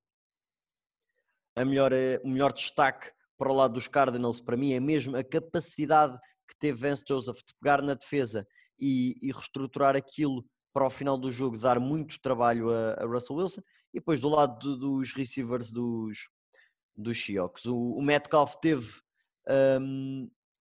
[1.57, 1.93] a melhor,
[2.25, 4.41] o melhor destaque para o lado dos Cardinals.
[4.41, 8.47] Para mim é mesmo a capacidade que teve Vance Joseph de pegar na defesa
[8.79, 13.37] e, e reestruturar aquilo para o final do jogo, dar muito trabalho a, a Russell
[13.37, 16.29] Wilson e depois do lado do, dos receivers dos,
[16.97, 18.91] dos Seahawks, o, o Metcalf teve
[19.81, 20.31] um,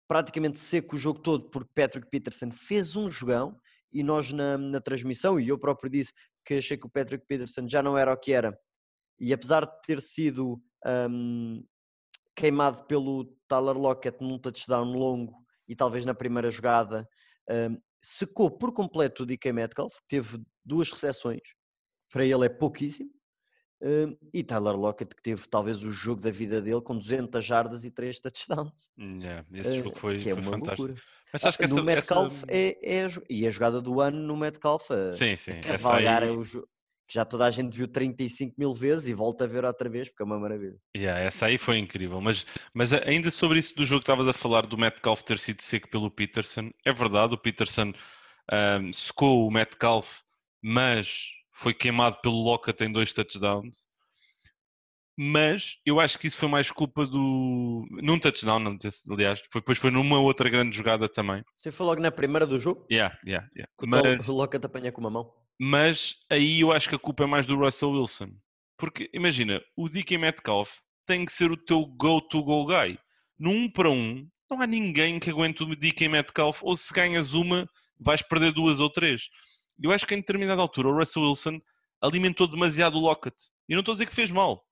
[0.08, 3.58] praticamente seco o jogo todo porque Patrick Peterson fez um jogão
[3.92, 6.12] e nós na, na transmissão, e eu próprio disse
[6.44, 8.58] que achei que o Patrick Peterson já não era o que era.
[9.20, 10.60] E apesar de ter sido
[11.10, 11.64] um,
[12.34, 15.34] queimado pelo Tyler Lockett num touchdown longo
[15.68, 17.08] e talvez na primeira jogada
[17.48, 21.40] um, secou por completo o DK Metcalf, teve duas recepções,
[22.12, 23.10] para ele é pouquíssimo,
[23.82, 27.84] um, e Tyler Lockett, que teve talvez o jogo da vida dele com 200 jardas
[27.84, 28.90] e 3 touchdowns.
[28.98, 30.92] Yeah, esse jogo foi, que é foi fantástico.
[30.92, 31.02] loucura.
[31.32, 34.18] Mas acho que Ah, essa, no Metcalf essa- é, é e a jogada do ano
[34.20, 35.52] no Metcalf a, Sim, sim.
[35.52, 39.14] a Essa cavalgar aí, o que já toda a gente viu 35 mil vezes e
[39.14, 40.78] volta a ver outra vez porque é uma maravilha.
[40.96, 42.20] yeah, essa aí foi incrível.
[42.20, 45.60] Mas, mas ainda sobre isso do jogo que estavas a falar do Metcalf ter sido
[45.62, 47.92] seco pelo Peterson, é verdade, o Peterson
[48.50, 50.20] ahm, secou o Metcalf,
[50.62, 53.86] mas foi queimado pelo Lockett em dois touchdowns.
[55.16, 57.86] Mas eu acho que isso foi mais culpa do.
[57.90, 58.78] Num touchdown, não,
[59.11, 61.44] aliás, foi, depois foi numa outra grande jogada também.
[61.57, 62.86] Você foi logo na primeira do jogo?
[62.90, 63.70] Yeah, yeah, yeah.
[63.78, 65.32] o Mas, o Lockett apanha com uma mão.
[65.61, 68.30] mas aí eu acho que a culpa é mais do Russell Wilson.
[68.78, 72.98] Porque imagina, o DK Metcalf tem que ser o teu go-to-go guy.
[73.38, 77.34] No 1 para 1, não há ninguém que aguente o DK Metcalf, ou se ganhas
[77.34, 77.68] uma,
[78.00, 79.28] vais perder duas ou três.
[79.81, 81.61] Eu acho que em determinada altura o Russell Wilson
[82.01, 83.37] alimentou demasiado o Lockett.
[83.68, 84.64] E não estou a dizer que fez mal,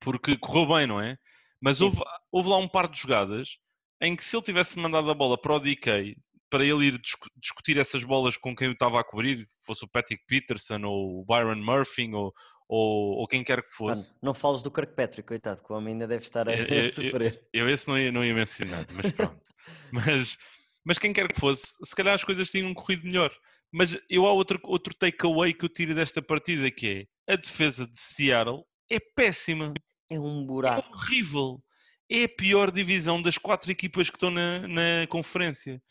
[0.00, 1.16] porque correu bem, não é?
[1.60, 1.98] Mas houve,
[2.30, 3.58] houve lá um par de jogadas
[4.00, 6.16] em que se ele tivesse mandado a bola para o DK
[6.50, 9.88] para ele ir discu- discutir essas bolas com quem o estava a cobrir, fosse o
[9.88, 12.32] Patrick Peterson ou o Byron Murphy ou,
[12.68, 14.18] ou, ou quem quer que Mano, fosse.
[14.22, 17.46] não fales do Kirkpatrick, coitado, que o homem ainda deve estar a, é, a sofrer.
[17.52, 19.42] Eu esse não ia, não ia mencionar, mas pronto.
[19.92, 20.38] mas,
[20.84, 23.30] mas quem quer que fosse, se calhar as coisas tinham corrido melhor.
[23.72, 27.86] Mas eu há outro, outro takeaway que eu tiro desta partida que é a defesa
[27.86, 29.74] de Seattle é péssima.
[30.10, 30.88] É um É buraco.
[30.94, 31.62] horrível.
[32.10, 35.82] É a pior divisão das quatro equipas que estão na, na conferência.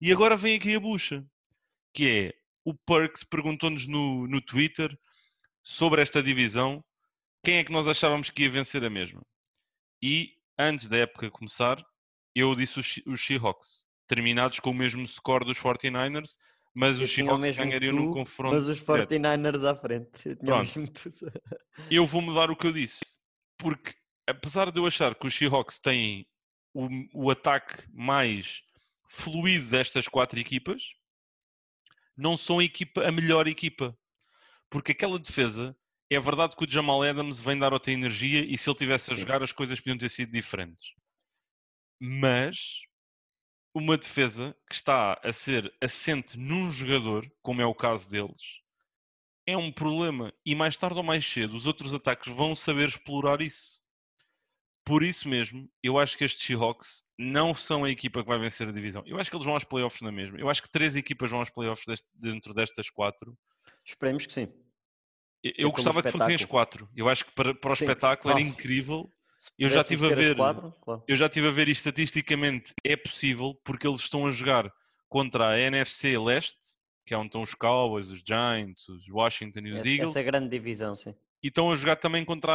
[0.00, 1.24] E agora vem aqui a bucha,
[1.94, 4.94] que é o Perks perguntou-nos no, no Twitter
[5.62, 6.84] sobre esta divisão
[7.42, 9.22] quem é que nós achávamos que ia vencer a mesma.
[10.02, 11.82] E antes da época começar,
[12.34, 16.36] eu disse os, os Seahawks, terminados com o mesmo score dos 49ers,
[16.74, 18.54] mas Eu os Seahawks ganhariam num tu, confronto.
[18.56, 19.10] Mas os direto.
[19.10, 20.28] 49ers à frente.
[20.28, 20.70] Eu Pronto.
[21.88, 23.04] eu vou mudar o que eu disse.
[23.56, 23.94] Porque,
[24.26, 26.26] apesar de eu achar que os Seahawks têm
[26.74, 28.62] o, o ataque mais
[29.08, 30.82] fluido destas quatro equipas,
[32.16, 33.96] não são a, equipa, a melhor equipa.
[34.68, 35.76] Porque aquela defesa,
[36.10, 39.16] é verdade que o Jamal Adams vem dar outra energia e se ele tivesse a
[39.16, 40.92] jogar as coisas podiam ter sido diferentes.
[42.00, 42.80] Mas
[43.74, 48.60] uma defesa que está a ser assente num jogador, como é o caso deles,
[49.46, 50.32] é um problema.
[50.46, 53.82] E mais tarde ou mais cedo, os outros ataques vão saber explorar isso.
[54.86, 58.68] Por isso mesmo, eu acho que estes Seahawks não são a equipa que vai vencer
[58.68, 59.02] a divisão.
[59.06, 60.38] Eu acho que eles vão aos playoffs na mesma.
[60.38, 63.36] Eu acho que três equipas vão aos playoffs deste- dentro destas quatro.
[63.84, 64.42] Esperemos que sim.
[65.42, 66.88] Eu- Eu pelo gostava que fossem as quatro.
[66.94, 67.84] Eu acho que para, para o Sim.
[67.84, 68.52] espetáculo era Nossa.
[68.52, 69.10] incrível.
[69.58, 70.74] Eu já estive a ver- claro.
[71.06, 74.72] Eu já estive a ver e estatisticamente é possível porque eles estão a jogar
[75.08, 76.58] contra a NFC Leste,
[77.06, 80.10] que é onde estão os Cowboys, os Giants, os Washington e os Essa, Eagles.
[80.10, 81.14] essa grande divisão, sim.
[81.42, 82.52] e estão a jogar também contra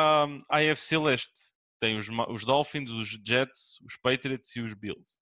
[0.49, 1.53] a AFC Leste.
[1.79, 5.19] Tem os, os Dolphins, os Jets, os Patriots e os Bills.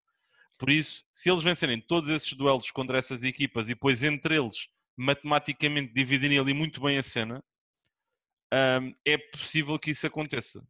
[0.58, 4.68] Por isso, se eles vencerem todos esses duelos contra essas equipas e depois entre eles
[4.96, 7.44] matematicamente dividirem ali muito bem a cena,
[8.82, 10.66] hum, é possível que isso aconteça.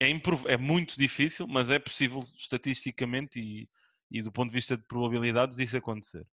[0.00, 0.10] É,
[0.52, 3.68] é muito difícil, mas é possível estatisticamente e,
[4.10, 6.26] e do ponto de vista de probabilidades disso acontecer.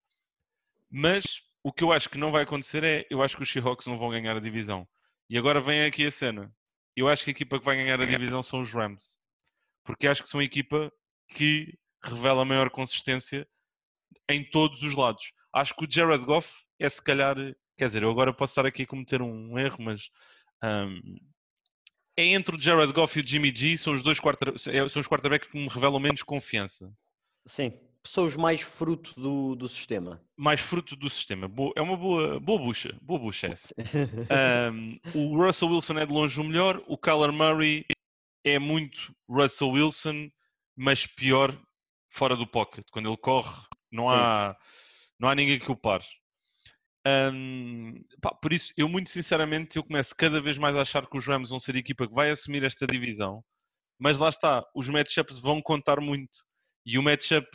[0.91, 3.87] Mas o que eu acho que não vai acontecer é, eu acho que os Seahawks
[3.87, 4.87] não vão ganhar a divisão.
[5.31, 6.53] E agora vem aqui a cena.
[6.95, 9.19] Eu acho que a equipa que vai ganhar a divisão são os Rams.
[9.85, 10.93] Porque acho que são a equipa
[11.29, 13.49] que revela maior consistência
[14.29, 15.33] em todos os lados.
[15.55, 17.37] Acho que o Jared Goff é se calhar.
[17.79, 20.11] Quer dizer, eu agora posso estar aqui a cometer um erro, mas.
[20.63, 21.17] hum,
[22.17, 25.01] é entre o Jared Goff e o Jimmy G, são os dois quarter, é- são
[25.01, 26.93] os quarterbacks que me revelam menos confiança.
[27.47, 27.73] Sim.
[28.05, 30.21] São os mais fruto do, do sistema.
[30.37, 31.47] Mais fruto do sistema.
[31.47, 32.97] Boa- é uma boa, boa bucha.
[33.01, 33.73] Boa bucha essa.
[34.73, 37.85] Um, o Russell Wilson é de longe o melhor, o Kyler Murray
[38.45, 40.29] é muito Russell Wilson,
[40.77, 41.57] mas pior
[42.09, 42.85] fora do pocket.
[42.91, 43.55] Quando ele corre,
[43.91, 44.15] não Sim.
[44.15, 44.57] há,
[45.21, 46.05] não há ninguém que o pare.
[47.07, 51.17] Um, pá, por isso, eu muito sinceramente, eu começo cada vez mais a achar que
[51.17, 53.45] os Rams vão ser a equipa que vai assumir esta divisão.
[53.99, 56.39] Mas lá está, os matchups vão contar muito.
[56.85, 57.47] E o matchup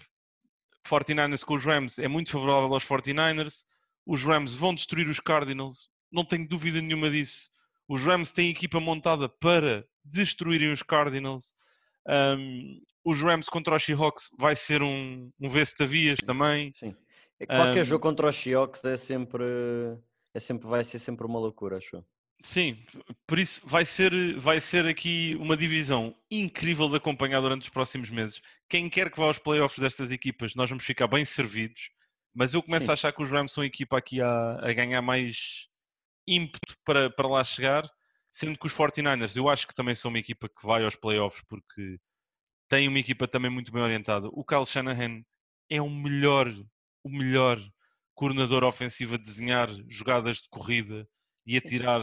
[0.88, 3.66] 49ers com os Rams é muito favorável aos 49ers.
[4.06, 7.50] Os Rams vão destruir os Cardinals, não tenho dúvida nenhuma disso.
[7.88, 11.54] Os Rams têm equipa montada para destruírem os Cardinals.
[12.08, 16.74] Um, os Rams contra os Seahawks vai ser um, um vestavias também.
[16.78, 16.96] Sim.
[17.40, 19.44] É que Qualquer Um, jogo contra os Seahawks é sempre,
[20.34, 22.04] é sempre, vai ser sempre uma loucura, acho.
[22.44, 22.78] Sim,
[23.26, 28.10] por isso vai ser, vai ser aqui uma divisão incrível de acompanhar durante os próximos
[28.10, 28.42] meses.
[28.70, 31.90] Quem quer que vá aos playoffs destas equipas, nós vamos ficar bem servidos.
[32.34, 32.92] Mas eu começo Sim.
[32.92, 35.68] a achar que os Rams são a equipa aqui a, a ganhar mais
[36.28, 37.90] ímpeto para, para lá chegar,
[38.32, 41.44] sendo que os 49ers eu acho que também são uma equipa que vai aos playoffs
[41.48, 41.98] porque
[42.70, 44.28] tem uma equipa também muito bem orientada.
[44.32, 45.24] O Kyle Shanahan
[45.70, 46.48] é o melhor,
[47.08, 47.60] o melhor
[48.14, 51.08] coordenador ofensivo a desenhar jogadas de corrida
[51.46, 52.02] e a tirar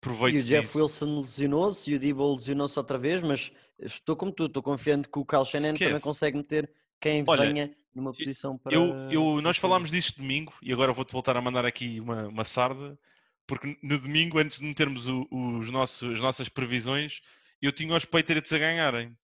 [0.00, 0.78] proveito E o Jeff disso.
[0.78, 5.18] Wilson lesionou-se e o Debo lesionou-se outra vez, mas estou como tu, estou confiante que
[5.18, 5.90] o Kyle Shanahan Esquece.
[5.90, 8.74] também consegue meter quem Olha, venha numa posição para...
[8.74, 12.44] Eu, eu, nós falámos disto domingo e agora vou-te voltar a mandar aqui uma, uma
[12.44, 12.98] sarda,
[13.46, 17.20] porque no domingo, antes de metermos o, os nossos, as nossas previsões,
[17.60, 19.16] eu tinha os Patriots a ganharem.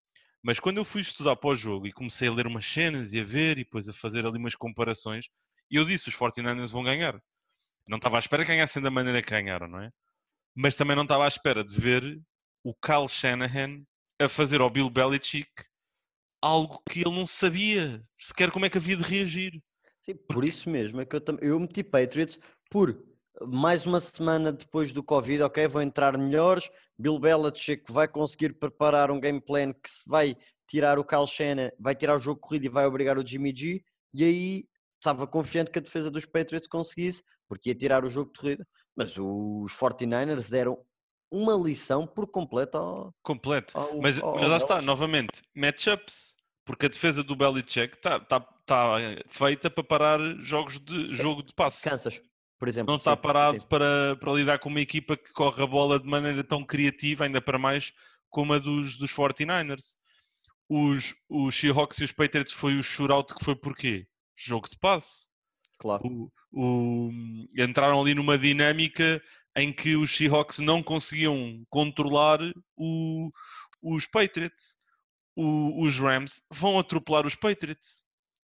[0.46, 3.20] Mas quando eu fui estudar para o jogo e comecei a ler umas cenas e
[3.20, 5.28] a ver e depois a fazer ali umas comparações,
[5.72, 7.20] eu disse, os 49ers vão ganhar.
[7.88, 9.90] Não estava à espera que ganhassem da maneira que ganharam, não é?
[10.54, 12.22] Mas também não estava à espera de ver
[12.64, 13.84] o Kyle Shanahan
[14.22, 15.50] a fazer ao Bill Belichick
[16.40, 19.60] algo que ele não sabia sequer como é que havia de reagir.
[20.00, 22.38] Sim, por isso mesmo é que eu, eu meti Patriots
[22.70, 22.96] por
[23.42, 29.12] mais uma semana depois do Covid, ok, vão entrar melhores, Bill Belichick vai conseguir preparar
[29.12, 32.66] um game plan que se vai tirar o Kyle Shanahan, vai tirar o jogo corrido
[32.66, 33.84] e vai obrigar o Jimmy G,
[34.14, 34.66] e aí
[34.98, 38.68] estava confiante que a defesa dos Patriots conseguisse, porque ia tirar o jogo de corrida,
[38.96, 40.78] mas os 49ers deram
[41.30, 43.14] uma lição por completo ao...
[43.22, 48.20] Completo, ao, mas, ao, mas lá está, novamente, matchups, porque a defesa do Belichick está
[48.20, 48.96] tá, tá
[49.28, 51.88] feita para parar jogos de, jogo de passe.
[51.88, 52.20] Kansas
[52.58, 52.92] por exemplo.
[52.92, 53.68] Não está parado sim.
[53.68, 57.42] Para, para lidar com uma equipa que corre a bola de maneira tão criativa, ainda
[57.42, 57.94] para mais
[58.30, 59.96] como a dos, dos 49ers.
[60.68, 64.08] Os, os Seahawks e os Patriots foi o shootout que foi porquê?
[64.36, 65.28] Jogo de passe.
[65.78, 66.04] Claro.
[66.06, 67.12] O, o,
[67.58, 69.22] entraram ali numa dinâmica
[69.56, 72.40] em que os Seahawks não conseguiam controlar
[72.76, 73.32] o,
[73.82, 74.78] os Patriots.
[75.38, 78.05] Os Rams vão atropelar os Patriots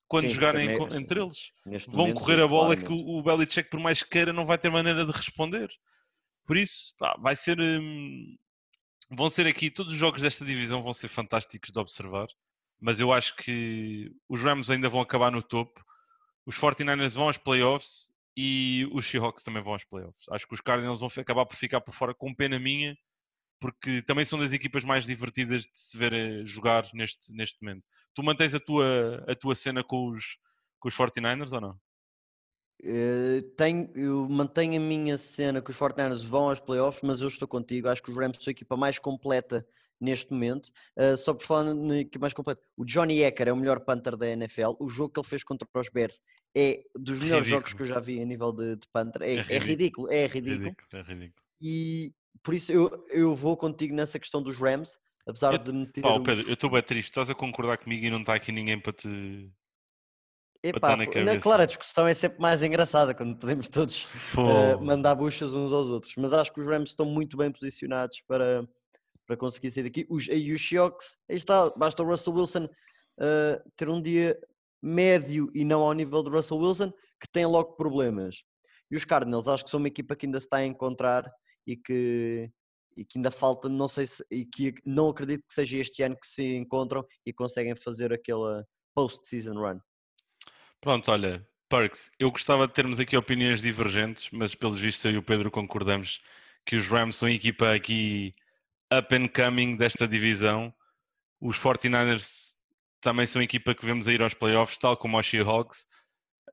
[0.07, 1.51] quando Sim, jogarem entre eles.
[1.87, 4.69] Vão correr a bola que o, o Belichick, por mais que queira, não vai ter
[4.69, 5.69] maneira de responder.
[6.45, 7.59] Por isso, pá, vai ser.
[7.59, 8.35] Hum,
[9.11, 12.27] vão ser aqui, todos os jogos desta divisão vão ser fantásticos de observar.
[12.79, 15.83] Mas eu acho que os Rams ainda vão acabar no topo.
[16.45, 20.23] Os 49ers vão aos playoffs e os Seahawks também vão aos playoffs.
[20.29, 22.95] Acho que os Cardinals vão acabar por ficar por fora com pena minha,
[23.59, 27.83] porque também são das equipas mais divertidas de se ver jogar neste, neste momento.
[28.13, 30.37] Tu mantens a tua, a tua cena com os,
[30.79, 31.79] com os 49ers ou não?
[32.83, 37.27] Uh, tenho, eu mantenho a minha cena que os 49ers vão aos playoffs, mas eu
[37.27, 37.87] estou contigo.
[37.87, 39.67] Acho que os Rams são a equipa mais completa
[39.99, 40.67] neste momento.
[40.95, 44.15] Uh, só por falar na equipa mais completa, o Johnny Ecker é o melhor punter
[44.15, 44.75] da NFL.
[44.79, 46.21] O jogo que ele fez contra os Bears
[46.55, 47.49] é dos melhores ridículo.
[47.49, 49.21] jogos que eu já vi a nível de, de punter.
[49.23, 49.57] É, é, é ridículo.
[49.57, 50.75] é ridículo, é ridículo.
[50.93, 51.47] É ridículo.
[51.59, 52.13] E
[52.43, 56.01] por isso eu, eu vou contigo nessa questão dos Rams, apesar eu, de me ter.
[56.01, 58.79] Pá, Pedro, eu estou bem triste, estás a concordar comigo e não está aqui ninguém
[58.79, 59.51] para te.
[60.63, 65.53] Epá, na claro, a discussão é sempre mais engraçada quando podemos todos uh, mandar buchas
[65.53, 68.67] uns aos outros, mas acho que os Rams estão muito bem posicionados para,
[69.25, 70.05] para conseguir sair daqui.
[70.09, 74.37] Os, e os Seahawks, aí está, basta o Russell Wilson uh, ter um dia
[74.81, 78.43] médio e não ao nível do Russell Wilson, que tem logo problemas.
[78.89, 81.31] E os Cardinals, acho que são uma equipa que ainda se está a encontrar
[81.67, 82.49] e que,
[82.95, 86.17] e que ainda falta, não sei se, e que não acredito que seja este ano
[86.17, 88.65] que se encontram e conseguem fazer aquela
[88.95, 89.79] post-season run.
[90.79, 95.17] Pronto, olha, Perks, eu gostava de termos aqui opiniões divergentes, mas pelos vistos eu e
[95.17, 96.21] o Pedro concordamos
[96.65, 98.33] que os Rams são a equipa aqui
[98.91, 100.73] up and coming desta divisão.
[101.41, 102.53] Os 49ers
[103.01, 105.85] também são a equipa que vemos a ir aos playoffs, tal como os Seahawks,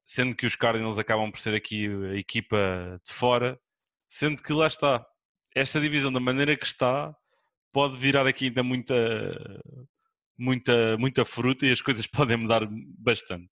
[0.04, 3.58] sendo que os Cardinals acabam por ser aqui a equipa de fora
[4.14, 5.04] Sendo que lá está,
[5.56, 7.12] esta divisão da maneira que está
[7.72, 8.94] pode virar aqui ainda muita,
[10.38, 12.60] muita, muita fruta e as coisas podem mudar
[12.96, 13.50] bastante.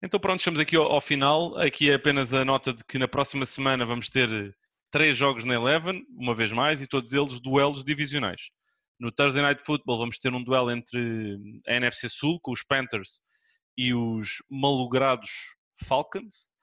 [0.00, 1.58] Então pronto, estamos aqui ao, ao, final.
[1.58, 4.56] Aqui é apenas a nota de que na próxima semana vamos ter
[4.92, 8.42] três jogos na Eleven, uma vez mais, e todos eles duelos divisionais.
[9.00, 11.36] No Thursday Night Football vamos ter um duelo entre
[11.66, 13.20] a NFC Sul, com os Panthers
[13.76, 15.30] e os malogrados
[15.82, 16.53] Falcons.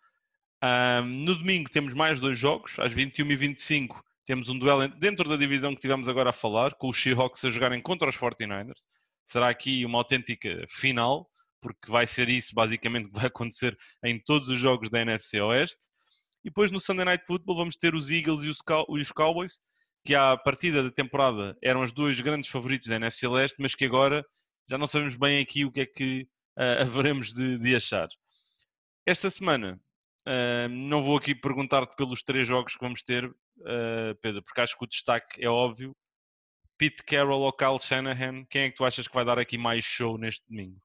[0.64, 5.28] Um, no domingo temos mais dois jogos, às 21 e 25 temos um duelo dentro
[5.28, 8.82] da divisão que tivemos agora a falar, com os Seahawks a jogarem contra os 49ers.
[9.26, 14.49] Será aqui uma autêntica final, porque vai ser isso basicamente que vai acontecer em todos
[14.49, 15.80] os jogos da NFC Oeste.
[16.43, 19.59] E depois no Sunday Night Football vamos ter os Eagles e os, Cow os Cowboys,
[20.05, 23.86] que à partida da temporada eram os dois grandes favoritos da NFC Leste, mas que
[23.86, 24.24] agora
[24.70, 28.07] já não sabemos bem aqui o que é que uh, haveremos de, de achar.
[29.05, 29.80] Esta semana
[30.28, 33.26] Uh, não vou aqui perguntar-te pelos três jogos que vamos ter.
[33.26, 35.95] uh, Pedro, porque acho que o destaque é óbvio.
[36.78, 39.84] Pete Carroll ou Kyle Shanahan, quem é que tu achas que vai dar aqui mais
[39.84, 40.80] show neste domingo?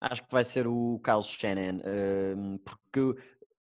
[0.00, 3.20] Acho que vai ser o Kyle Shanahan, uh, porque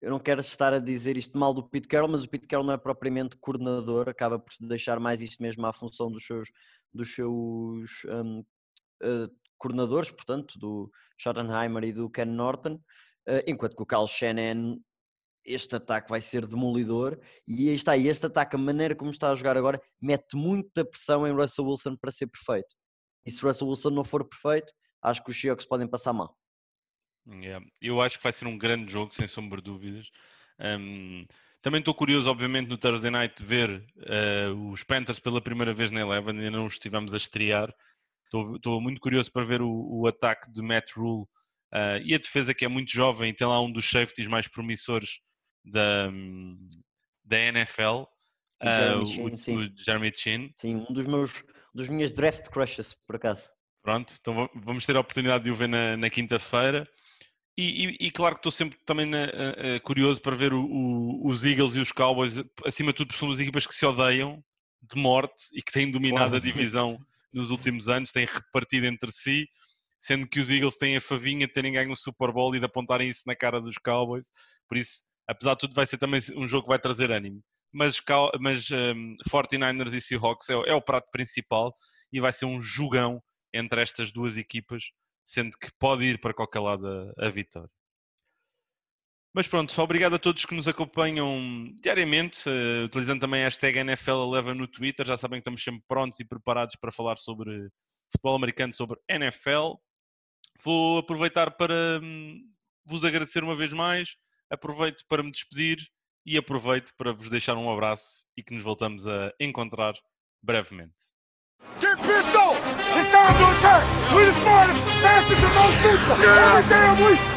[0.00, 2.66] eu não quero estar a dizer isto mal do Pete Carroll, mas o Pete Carroll
[2.66, 6.50] não é propriamente coordenador, acaba por deixar mais isto mesmo à função dos seus,
[6.92, 8.44] dos seus um,
[9.58, 12.78] coordenadores, portanto, do Schottenheimer e do Ken Norton,
[13.46, 14.76] enquanto que o Kyle Shanahan,
[15.44, 19.34] este ataque vai ser demolidor e aí está, este ataque, a maneira como está a
[19.34, 22.74] jogar agora, mete muita pressão em Russell Wilson para ser perfeito.
[23.26, 24.72] E se Russell Wilson não for perfeito,
[25.02, 26.36] acho que os Seahawks podem passar mal.
[27.26, 27.64] Yeah.
[27.80, 30.10] Eu acho que vai ser um grande jogo, sem sombra de dúvidas.
[30.58, 31.26] Um,
[31.62, 36.00] também estou curioso, obviamente, no Thursday Night ver uh, os Panthers pela primeira vez na
[36.00, 37.74] Eleven, ainda não os estivemos a estrear.
[38.24, 41.26] Estou, estou muito curioso para ver o, o ataque de Matt Rule
[41.74, 45.18] uh, e a defesa que é muito jovem tem lá um dos safeties mais promissores
[45.64, 46.10] da,
[47.24, 48.04] da NFL.
[48.62, 49.56] O Jeremy, uh, Chin, o, sim.
[49.56, 50.50] o Jeremy Chin.
[50.60, 51.42] Sim, um dos meus
[51.74, 53.48] dos minhas draft crushes, por acaso.
[53.82, 56.88] Pronto, então vamos ter a oportunidade de o ver na, na quinta-feira.
[57.56, 61.28] E, e, e, claro que estou sempre também na, uh, curioso para ver o, o,
[61.28, 64.42] os Eagles e os Cowboys, acima de tudo, porque são duas equipas que se odeiam
[64.82, 66.98] de morte e que têm dominado a divisão
[67.32, 69.46] nos últimos anos, têm repartido entre si,
[70.04, 72.66] sendo que os Eagles têm a favinha de terem ganho o Super Bowl e de
[72.66, 74.26] apontarem isso na cara dos Cowboys.
[74.68, 77.42] Por isso, apesar de tudo, vai ser também um jogo que vai trazer ânimo.
[77.72, 78.02] Mas,
[78.38, 81.74] mas um, 49ers e Seahawks é, é o prato principal
[82.12, 83.18] e vai ser um jogão
[83.52, 84.84] entre estas duas equipas
[85.24, 87.70] sendo que pode ir para qualquer lado a, a vitória.
[89.34, 94.30] Mas pronto, obrigado a todos que nos acompanham diariamente, uh, utilizando também a hashtag NFL
[94.30, 95.06] Leva no Twitter.
[95.06, 97.70] Já sabem que estamos sempre prontos e preparados para falar sobre
[98.12, 99.76] futebol americano, sobre NFL.
[100.62, 102.40] Vou aproveitar para um,
[102.84, 104.16] vos agradecer uma vez mais,
[104.50, 105.78] aproveito para me despedir
[106.26, 109.94] e aproveito para vos deixar um abraço e que nos voltamos a encontrar
[110.42, 110.94] brevemente.
[111.80, 112.54] Get pistol!
[112.96, 113.84] It's time to attack!
[114.14, 116.22] We the smartest, fastest, and most!
[116.22, 116.68] Yeah.
[116.68, 117.33] Damn, we